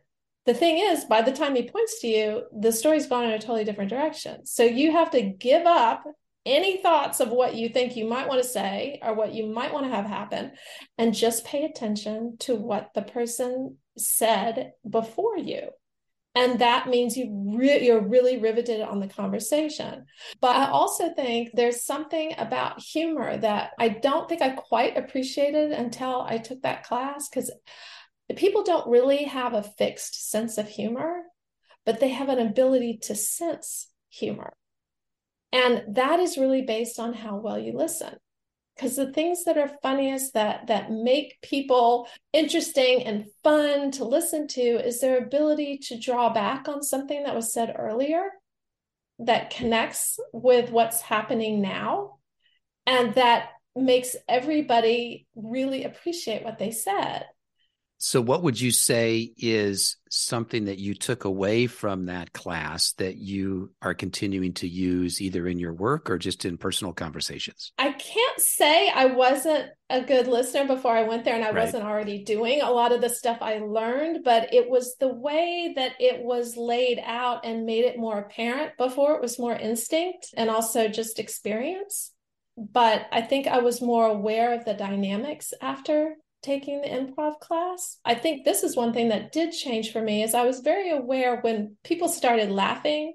[0.46, 3.40] the thing is, by the time he points to you, the story's gone in a
[3.40, 4.46] totally different direction.
[4.46, 6.06] So you have to give up
[6.50, 9.72] any thoughts of what you think you might want to say or what you might
[9.72, 10.52] want to have happen
[10.98, 15.70] and just pay attention to what the person said before you.
[16.36, 20.06] And that means you re- you're really riveted on the conversation.
[20.42, 25.72] But i also think there's something about humor that i don't think i quite appreciated
[25.72, 27.52] until i took that class because
[28.36, 31.24] people don't really have a fixed sense of humor
[31.86, 34.54] but they have an ability to sense humor
[35.52, 38.16] and that is really based on how well you listen.
[38.76, 44.48] Because the things that are funniest that that make people interesting and fun to listen
[44.50, 48.30] to is their ability to draw back on something that was said earlier
[49.20, 52.20] that connects with what's happening now
[52.86, 57.26] and that makes everybody really appreciate what they said
[58.02, 63.18] so, what would you say is something that you took away from that class that
[63.18, 67.74] you are continuing to use either in your work or just in personal conversations?
[67.78, 71.66] I can't say I wasn't a good listener before I went there and I right.
[71.66, 75.74] wasn't already doing a lot of the stuff I learned, but it was the way
[75.76, 78.78] that it was laid out and made it more apparent.
[78.78, 82.14] Before it was more instinct and also just experience.
[82.56, 88.00] But I think I was more aware of the dynamics after taking the improv class.
[88.06, 90.92] I think this is one thing that did change for me is I was very
[90.92, 93.14] aware when people started laughing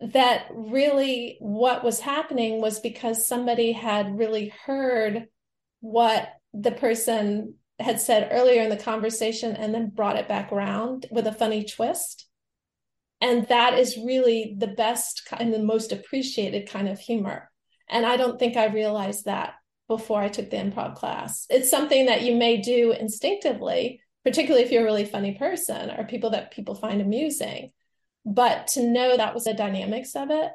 [0.00, 5.26] that really what was happening was because somebody had really heard
[5.80, 11.06] what the person had said earlier in the conversation and then brought it back around
[11.10, 12.28] with a funny twist.
[13.20, 17.50] And that is really the best and the most appreciated kind of humor.
[17.88, 19.54] And I don't think I realized that
[19.96, 21.46] before I took the improv class.
[21.50, 26.04] It's something that you may do instinctively, particularly if you're a really funny person or
[26.04, 27.72] people that people find amusing.
[28.24, 30.52] But to know that was the dynamics of it.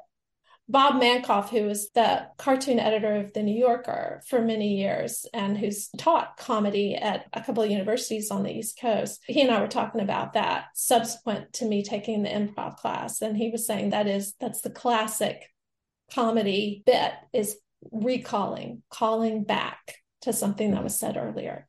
[0.70, 5.58] Bob Mankoff, who was the cartoon editor of The New Yorker for many years and
[5.58, 9.62] who's taught comedy at a couple of universities on the East Coast, he and I
[9.62, 13.22] were talking about that subsequent to me taking the improv class.
[13.22, 15.50] And he was saying that is that's the classic
[16.12, 17.58] comedy bit is
[17.92, 21.68] recalling, calling back to something that was said earlier.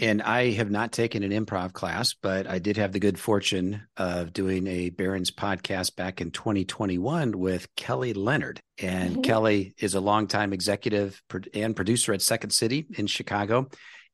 [0.00, 3.82] And I have not taken an improv class, but I did have the good fortune
[3.98, 8.60] of doing a Barron's podcast back in 2021 with Kelly Leonard.
[8.78, 9.22] And mm-hmm.
[9.22, 13.68] Kelly is a longtime executive and producer at Second City in Chicago.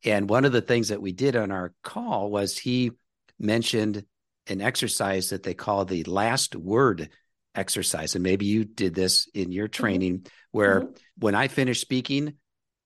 [0.05, 2.91] And one of the things that we did on our call was he
[3.39, 4.05] mentioned
[4.49, 7.11] an exercise that they call the last word
[7.57, 8.15] exercise.
[8.15, 9.83] And maybe you did this in your mm-hmm.
[9.83, 10.29] training mm-hmm.
[10.53, 10.93] where mm-hmm.
[11.19, 12.35] when I finish speaking,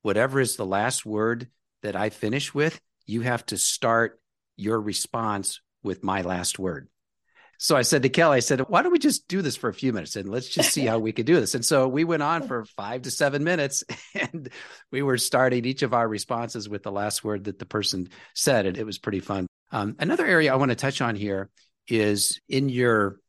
[0.02, 1.48] whatever is the last word
[1.82, 4.20] that I finish with, you have to start
[4.56, 6.88] your response with my last word.
[7.62, 9.74] So I said to Kelly, I said, why don't we just do this for a
[9.74, 11.54] few minutes and let's just see how we could do this?
[11.54, 14.48] And so we went on for five to seven minutes and
[14.90, 18.64] we were starting each of our responses with the last word that the person said.
[18.64, 19.46] And it was pretty fun.
[19.70, 21.50] Um, another area I want to touch on here
[21.86, 23.20] is in your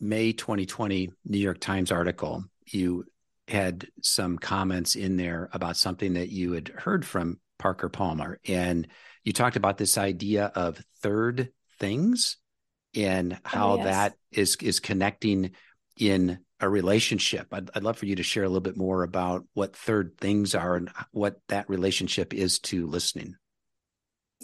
[0.00, 3.04] May 2020 New York Times article, you
[3.46, 8.38] had some comments in there about something that you had heard from Parker Palmer.
[8.46, 8.86] And
[9.24, 12.36] you talked about this idea of third things
[12.94, 13.84] and oh, how oh, yes.
[13.84, 15.52] that is is connecting
[15.96, 17.48] in a relationship.
[17.52, 20.54] I'd, I'd love for you to share a little bit more about what third things
[20.54, 23.36] are and what that relationship is to listening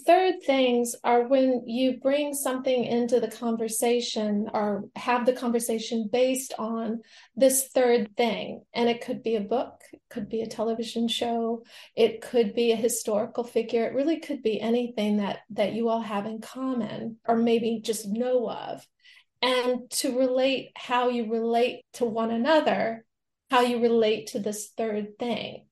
[0.06, 6.52] third things are when you bring something into the conversation or have the conversation based
[6.58, 7.00] on
[7.36, 8.62] this third thing.
[8.74, 11.64] And it could be a book, it could be a television show,
[11.96, 16.02] it could be a historical figure, it really could be anything that, that you all
[16.02, 18.86] have in common or maybe just know of.
[19.42, 23.04] And to relate how you relate to one another,
[23.50, 25.66] how you relate to this third thing,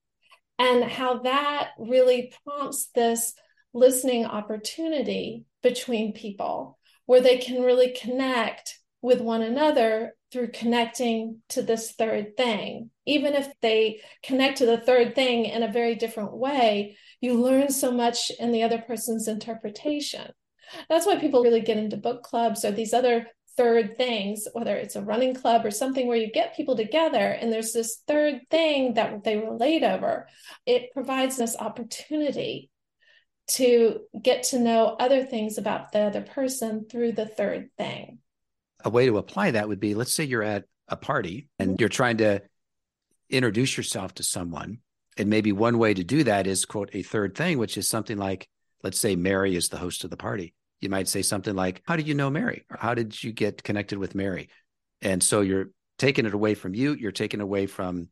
[0.58, 3.34] and how that really prompts this
[3.74, 11.62] listening opportunity between people where they can really connect with one another through connecting to
[11.62, 12.90] this third thing.
[13.04, 17.70] Even if they connect to the third thing in a very different way, you learn
[17.70, 20.30] so much in the other person's interpretation.
[20.88, 24.96] That's why people really get into book clubs or these other third things, whether it's
[24.96, 28.94] a running club or something where you get people together and there's this third thing
[28.94, 30.26] that they relate over.
[30.64, 32.70] It provides this opportunity
[33.48, 38.18] to get to know other things about the other person through the third thing.
[38.84, 41.76] A way to apply that would be let's say you're at a party and mm-hmm.
[41.80, 42.42] you're trying to
[43.30, 44.78] introduce yourself to someone.
[45.16, 48.16] And maybe one way to do that is quote a third thing, which is something
[48.16, 48.48] like,
[48.82, 50.54] let's say Mary is the host of the party.
[50.80, 52.64] You might say something like, How did you know Mary?
[52.70, 54.48] Or how did you get connected with Mary?
[55.00, 58.08] And so you're taking it away from you, you're taking away from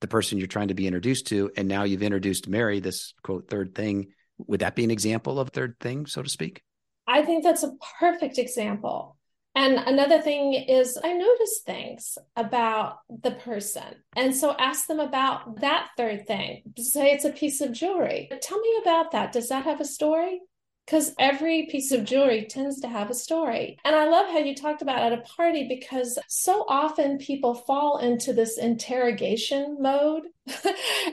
[0.00, 1.50] the person you're trying to be introduced to.
[1.56, 4.08] And now you've introduced Mary, this quote third thing
[4.46, 6.62] would that be an example of third thing, so to speak?
[7.06, 9.16] I think that's a perfect example.
[9.54, 14.02] And another thing is, I notice things about the person.
[14.16, 16.62] And so ask them about that third thing.
[16.78, 18.30] Say it's a piece of jewelry.
[18.40, 19.32] Tell me about that.
[19.32, 20.40] Does that have a story?
[20.86, 23.78] Because every piece of jewelry tends to have a story.
[23.84, 27.98] And I love how you talked about at a party because so often people fall
[27.98, 30.62] into this interrogation mode at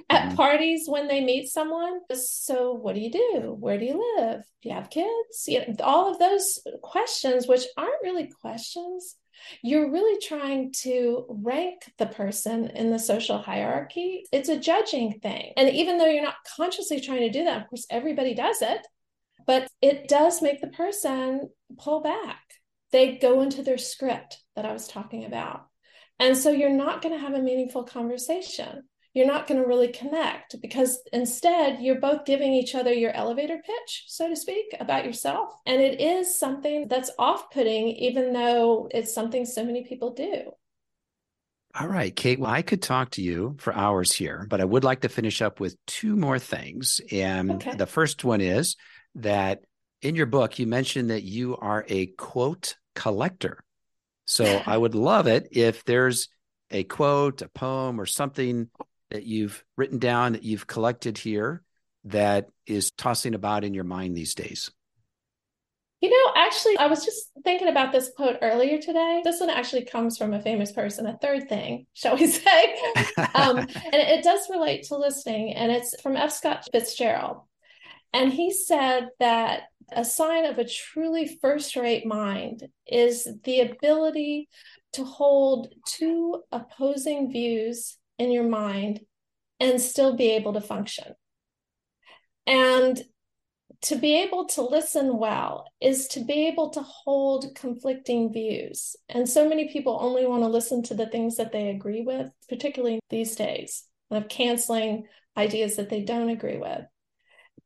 [0.10, 0.36] mm-hmm.
[0.36, 2.00] parties when they meet someone.
[2.14, 3.56] So, what do you do?
[3.60, 4.42] Where do you live?
[4.62, 5.46] Do you have kids?
[5.48, 9.16] You know, all of those questions, which aren't really questions.
[9.64, 14.26] You're really trying to rank the person in the social hierarchy.
[14.34, 15.54] It's a judging thing.
[15.56, 18.86] And even though you're not consciously trying to do that, of course, everybody does it
[19.50, 22.40] but it does make the person pull back.
[22.92, 25.66] They go into their script that I was talking about.
[26.20, 28.84] And so you're not going to have a meaningful conversation.
[29.16, 33.58] You're not going to really connect because instead you're both giving each other your elevator
[33.58, 35.50] pitch, so to speak, about yourself.
[35.66, 40.52] And it is something that's off putting, even though it's something so many people do.
[41.74, 42.40] All right, Kate.
[42.40, 45.42] Well, I could talk to you for hours here, but I would like to finish
[45.42, 47.02] up with two more things.
[47.12, 47.76] And okay.
[47.76, 48.76] the first one is
[49.16, 49.64] that
[50.02, 53.64] in your book, you mentioned that you are a quote collector.
[54.26, 56.30] So I would love it if there's
[56.72, 58.70] a quote, a poem, or something
[59.10, 61.64] that you've written down that you've collected here
[62.06, 64.72] that is tossing about in your mind these days.
[66.02, 69.20] You know, actually, I was just thinking about this quote earlier today.
[69.24, 72.76] This one actually comes from a famous person, a third thing, shall we say.
[73.36, 76.32] um, and it does relate to listening, and it's from F.
[76.32, 77.42] Scott Fitzgerald.
[78.14, 84.50] And he said that a sign of a truly first rate mind is the ability
[84.94, 89.02] to hold two opposing views in your mind
[89.60, 91.14] and still be able to function.
[92.48, 93.02] And
[93.84, 98.96] to be able to listen well is to be able to hold conflicting views.
[99.08, 102.30] And so many people only want to listen to the things that they agree with,
[102.50, 105.08] particularly these days, of canceling
[105.38, 106.82] ideas that they don't agree with.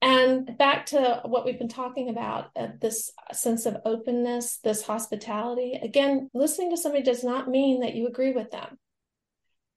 [0.03, 5.79] And back to what we've been talking about uh, this sense of openness, this hospitality.
[5.81, 8.77] Again, listening to somebody does not mean that you agree with them.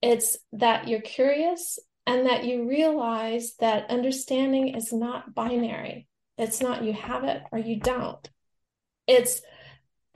[0.03, 6.09] It's that you're curious and that you realize that understanding is not binary.
[6.37, 8.29] It's not you have it or you don't.
[9.07, 9.43] It's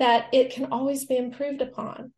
[0.00, 2.12] that it can always be improved upon.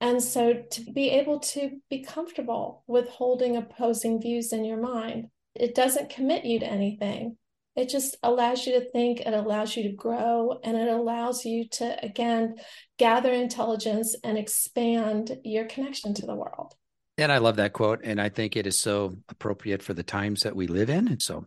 [0.00, 5.28] And so to be able to be comfortable with holding opposing views in your mind
[5.58, 7.36] it doesn't commit you to anything.
[7.76, 11.68] It just allows you to think, it allows you to grow, and it allows you
[11.72, 12.56] to, again,
[12.98, 16.74] gather intelligence and expand your connection to the world.
[17.18, 18.00] And I love that quote.
[18.02, 21.08] And I think it is so appropriate for the times that we live in.
[21.08, 21.46] And so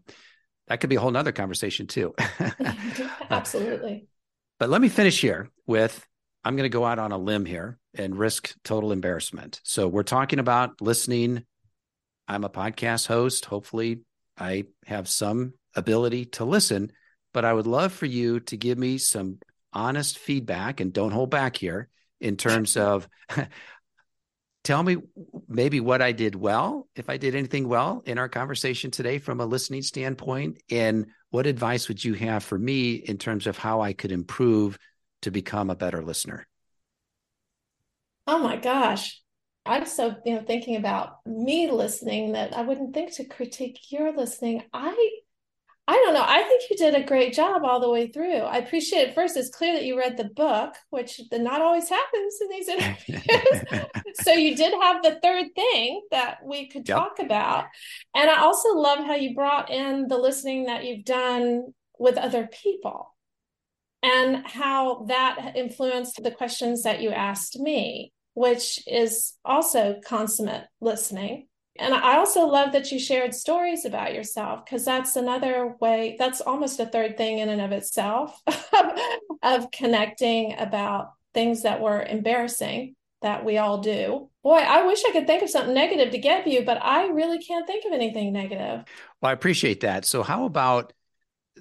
[0.68, 2.14] that could be a whole nother conversation too.
[3.30, 4.08] Absolutely.
[4.60, 6.06] but let me finish here with
[6.44, 9.62] I'm going to go out on a limb here and risk total embarrassment.
[9.64, 11.44] So we're talking about listening.
[12.28, 13.46] I'm a podcast host.
[13.46, 14.02] Hopefully,
[14.38, 16.92] I have some ability to listen,
[17.34, 19.40] but I would love for you to give me some
[19.74, 23.08] honest feedback and don't hold back here in terms of
[24.64, 24.98] tell me
[25.48, 29.40] maybe what I did well, if I did anything well in our conversation today from
[29.40, 33.82] a listening standpoint, and what advice would you have for me in terms of how
[33.82, 34.78] I could improve
[35.24, 36.48] to become a better listener?
[38.28, 39.22] Oh my gosh.
[39.66, 44.16] I'm so you know thinking about me listening that I wouldn't think to critique your
[44.16, 44.64] listening.
[44.74, 45.22] I
[45.88, 46.24] I don't know.
[46.26, 48.38] I think you did a great job all the way through.
[48.38, 49.16] I appreciate it.
[49.16, 53.86] First, it's clear that you read the book, which not always happens in these interviews.
[54.22, 56.98] so you did have the third thing that we could yep.
[56.98, 57.66] talk about.
[58.16, 62.48] And I also love how you brought in the listening that you've done with other
[62.48, 63.14] people
[64.04, 71.48] and how that influenced the questions that you asked me, which is also consummate listening.
[71.80, 76.42] And I also love that you shared stories about yourself because that's another way, that's
[76.42, 78.40] almost a third thing in and of itself
[79.44, 84.30] of connecting about things that were embarrassing that we all do.
[84.44, 87.40] Boy, I wish I could think of something negative to give you, but I really
[87.40, 88.84] can't think of anything negative.
[89.22, 90.06] Well, I appreciate that.
[90.06, 90.94] So, how about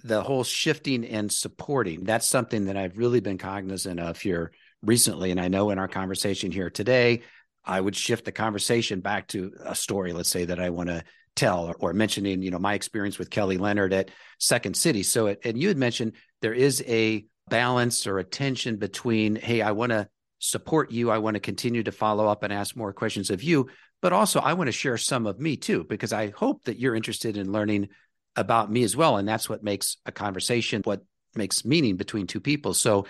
[0.03, 2.05] the whole shifting and supporting?
[2.05, 4.53] That's something that I've really been cognizant of here
[4.83, 5.31] recently.
[5.31, 7.23] And I know in our conversation here today,
[7.65, 11.05] I would shift the conversation back to a story, let's say that I want to
[11.37, 15.03] tell or, or, mentioning, you know, my experience with Kelly Leonard at Second City.
[15.03, 19.63] So, it, and you had mentioned there is a balance or a tension between, hey,
[19.63, 20.09] I want to
[20.39, 21.11] support you.
[21.11, 23.69] I want to continue to follow up and ask more questions of you,
[24.01, 26.97] but also I want to share some of me too, because I hope that you're
[26.97, 27.89] interested in learning
[28.37, 29.19] about me as well.
[29.19, 31.03] And that's what makes a conversation, what
[31.35, 32.75] makes meaning between two people.
[32.75, 33.07] So,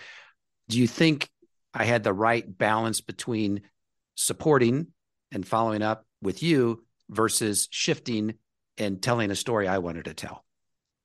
[0.69, 1.29] do you think
[1.75, 3.63] I had the right balance between
[4.15, 4.89] supporting
[5.33, 8.35] and following up with you versus shifting
[8.79, 10.45] and telling a story I wanted to tell.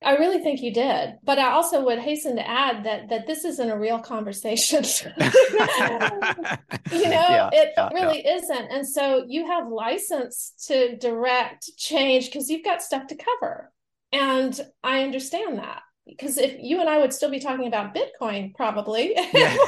[0.03, 3.43] I really think you did, but I also would hasten to add that that this
[3.43, 4.83] isn't a real conversation.
[5.19, 8.35] you know, yeah, it yeah, really yeah.
[8.35, 13.71] isn't, and so you have license to direct change because you've got stuff to cover,
[14.11, 18.53] and I understand that because if you and I would still be talking about Bitcoin,
[18.53, 19.17] probably,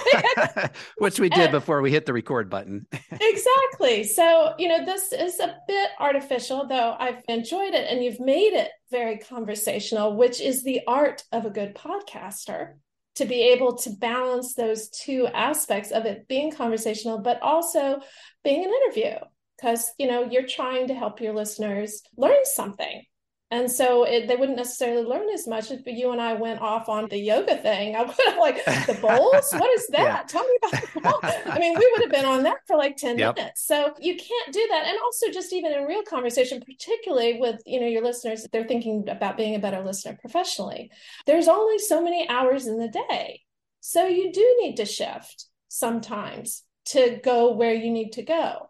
[0.98, 2.86] which we did before we hit the record button.
[3.12, 4.04] exactly.
[4.04, 8.54] So, you know, this is a bit artificial, though I've enjoyed it and you've made
[8.54, 12.76] it very conversational, which is the art of a good podcaster
[13.16, 18.00] to be able to balance those two aspects of it being conversational, but also
[18.44, 19.16] being an interview.
[19.60, 23.02] Because, you know, you're trying to help your listeners learn something
[23.50, 26.90] and so it, they wouldn't necessarily learn as much if you and I went off
[26.90, 27.96] on the yoga thing.
[27.96, 29.52] I would have like the bowls.
[29.54, 30.00] what is that?
[30.00, 30.24] Yeah.
[30.28, 31.20] Tell me about the bowl.
[31.24, 33.38] I mean, we would have been on that for like 10 yep.
[33.38, 33.66] minutes.
[33.66, 34.88] So you can't do that.
[34.88, 39.08] And also just even in real conversation, particularly with, you know, your listeners, they're thinking
[39.08, 40.92] about being a better listener professionally.
[41.26, 43.42] There's only so many hours in the day.
[43.80, 48.70] So you do need to shift sometimes to go where you need to go.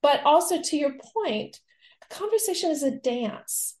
[0.00, 1.60] But also to your point,
[2.08, 3.76] conversation is a dance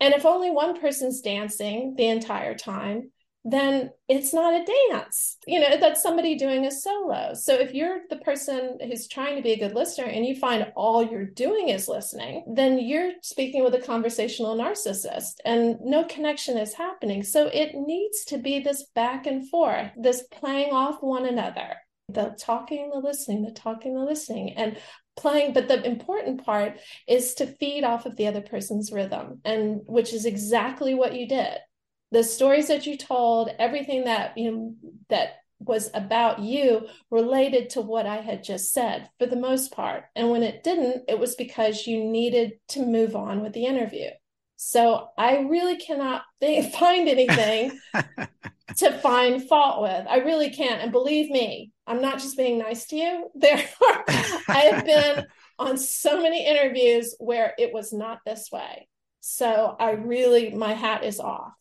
[0.00, 3.10] and if only one person's dancing the entire time,
[3.44, 5.38] then it's not a dance.
[5.46, 7.32] You know, that's somebody doing a solo.
[7.34, 10.70] So if you're the person who's trying to be a good listener and you find
[10.76, 16.58] all you're doing is listening, then you're speaking with a conversational narcissist and no connection
[16.58, 17.22] is happening.
[17.22, 21.76] So it needs to be this back and forth, this playing off one another
[22.12, 24.54] the talking, the listening, the talking, the listening.
[24.54, 24.76] And
[25.20, 29.80] playing but the important part is to feed off of the other person's rhythm and
[29.86, 31.58] which is exactly what you did
[32.10, 34.74] the stories that you told everything that you know
[35.08, 40.04] that was about you related to what I had just said for the most part.
[40.16, 44.08] And when it didn't, it was because you needed to move on with the interview.
[44.56, 47.78] So I really cannot think, find anything
[48.80, 50.06] to find fault with.
[50.08, 50.82] I really can't.
[50.82, 53.30] And believe me, I'm not just being nice to you.
[53.34, 54.04] There are,
[54.48, 55.26] I have been
[55.58, 58.88] on so many interviews where it was not this way.
[59.20, 61.52] So I really, my hat is off.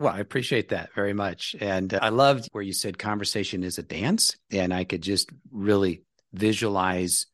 [0.00, 1.56] Well, I appreciate that very much.
[1.60, 4.36] And uh, I loved where you said conversation is a dance.
[4.52, 7.26] And I could just really visualize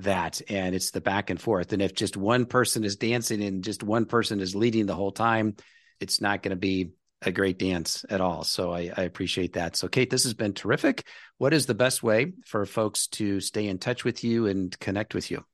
[0.00, 0.42] that.
[0.48, 1.72] And it's the back and forth.
[1.72, 5.12] And if just one person is dancing and just one person is leading the whole
[5.12, 5.54] time,
[6.00, 6.90] it's not going to be
[7.22, 8.44] a great dance at all.
[8.44, 9.76] So I, I, appreciate that.
[9.76, 11.06] So, Kate, this has been terrific.
[11.38, 15.14] What is the best way for folks to stay in touch with you and connect
[15.14, 15.44] with you?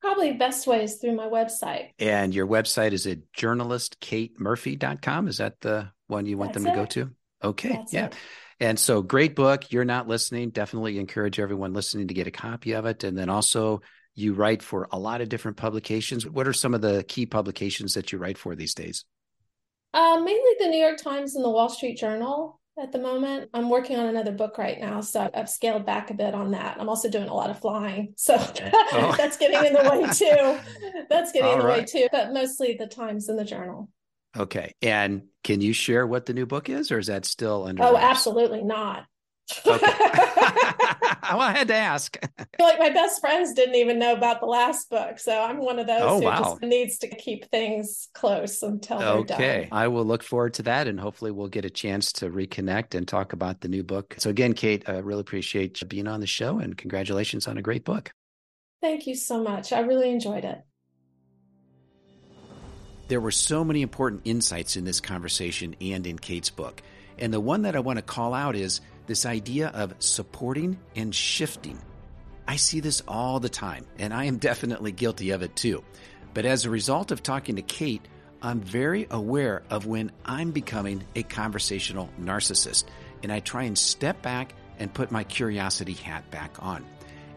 [0.00, 1.90] Probably best way is through my website.
[1.98, 5.28] And your website is at journalistkatemurphy.com.
[5.28, 6.82] Is that the one you want That's them to it.
[6.82, 7.10] go to?
[7.42, 7.68] Okay.
[7.70, 8.06] That's yeah.
[8.06, 8.14] It.
[8.60, 9.72] And so, great book.
[9.72, 10.50] You're not listening.
[10.50, 13.04] Definitely encourage everyone listening to get a copy of it.
[13.04, 13.82] And then also,
[14.14, 16.26] you write for a lot of different publications.
[16.26, 19.04] What are some of the key publications that you write for these days?
[19.92, 23.50] Uh, mainly the New York Times and the Wall Street Journal at the moment.
[23.52, 26.76] I'm working on another book right now, so I've scaled back a bit on that.
[26.80, 29.14] I'm also doing a lot of flying, so oh.
[29.18, 31.04] that's getting in the way too.
[31.08, 31.78] That's getting All in the right.
[31.80, 33.88] way too, but mostly the Times and the Journal.
[34.36, 37.82] Okay, and can you share what the new book is, or is that still under?
[37.82, 39.04] Oh, absolutely not.
[39.66, 39.86] Okay.
[41.30, 42.16] well, I had to ask.
[42.58, 45.86] like my best friends didn't even know about the last book, so I'm one of
[45.86, 46.42] those oh, who wow.
[46.42, 49.68] just needs to keep things close until they're okay.
[49.70, 53.06] I will look forward to that, and hopefully we'll get a chance to reconnect and
[53.06, 54.14] talk about the new book.
[54.18, 57.62] So again, Kate, I really appreciate you being on the show, and congratulations on a
[57.62, 58.12] great book.
[58.80, 59.72] Thank you so much.
[59.72, 60.62] I really enjoyed it.
[63.08, 66.80] There were so many important insights in this conversation and in Kate's book.
[67.18, 68.80] And the one that I want to call out is
[69.10, 71.76] this idea of supporting and shifting.
[72.46, 75.82] I see this all the time, and I am definitely guilty of it too.
[76.32, 78.06] But as a result of talking to Kate,
[78.40, 82.84] I'm very aware of when I'm becoming a conversational narcissist,
[83.24, 86.86] and I try and step back and put my curiosity hat back on.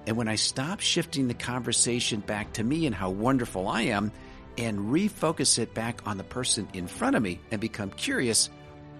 [0.06, 4.12] And when I stop shifting the conversation back to me and how wonderful I am,
[4.60, 8.52] and refocus it back on the person in front of me and become curious,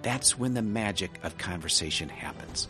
[0.04, 2.68] that's when the magic of conversation happens.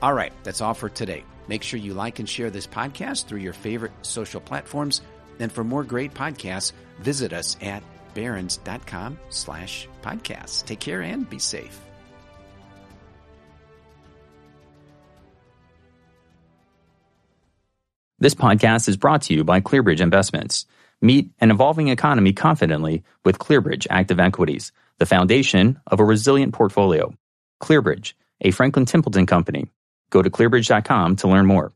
[0.00, 1.24] All right, that's all for today.
[1.48, 5.02] Make sure you like and share this podcast through your favorite social platforms.
[5.38, 7.82] And for more great podcasts, visit us at
[8.14, 10.64] barrons.com slash podcasts.
[10.64, 11.80] Take care and be safe.
[18.18, 20.64] This podcast is brought to you by ClearBridge Investments.
[21.02, 27.12] Meet an evolving economy confidently with ClearBridge Active Equities the foundation of a resilient portfolio.
[27.62, 29.66] ClearBridge, a Franklin Templeton company.
[30.10, 31.72] Go to clearbridge.com to learn more.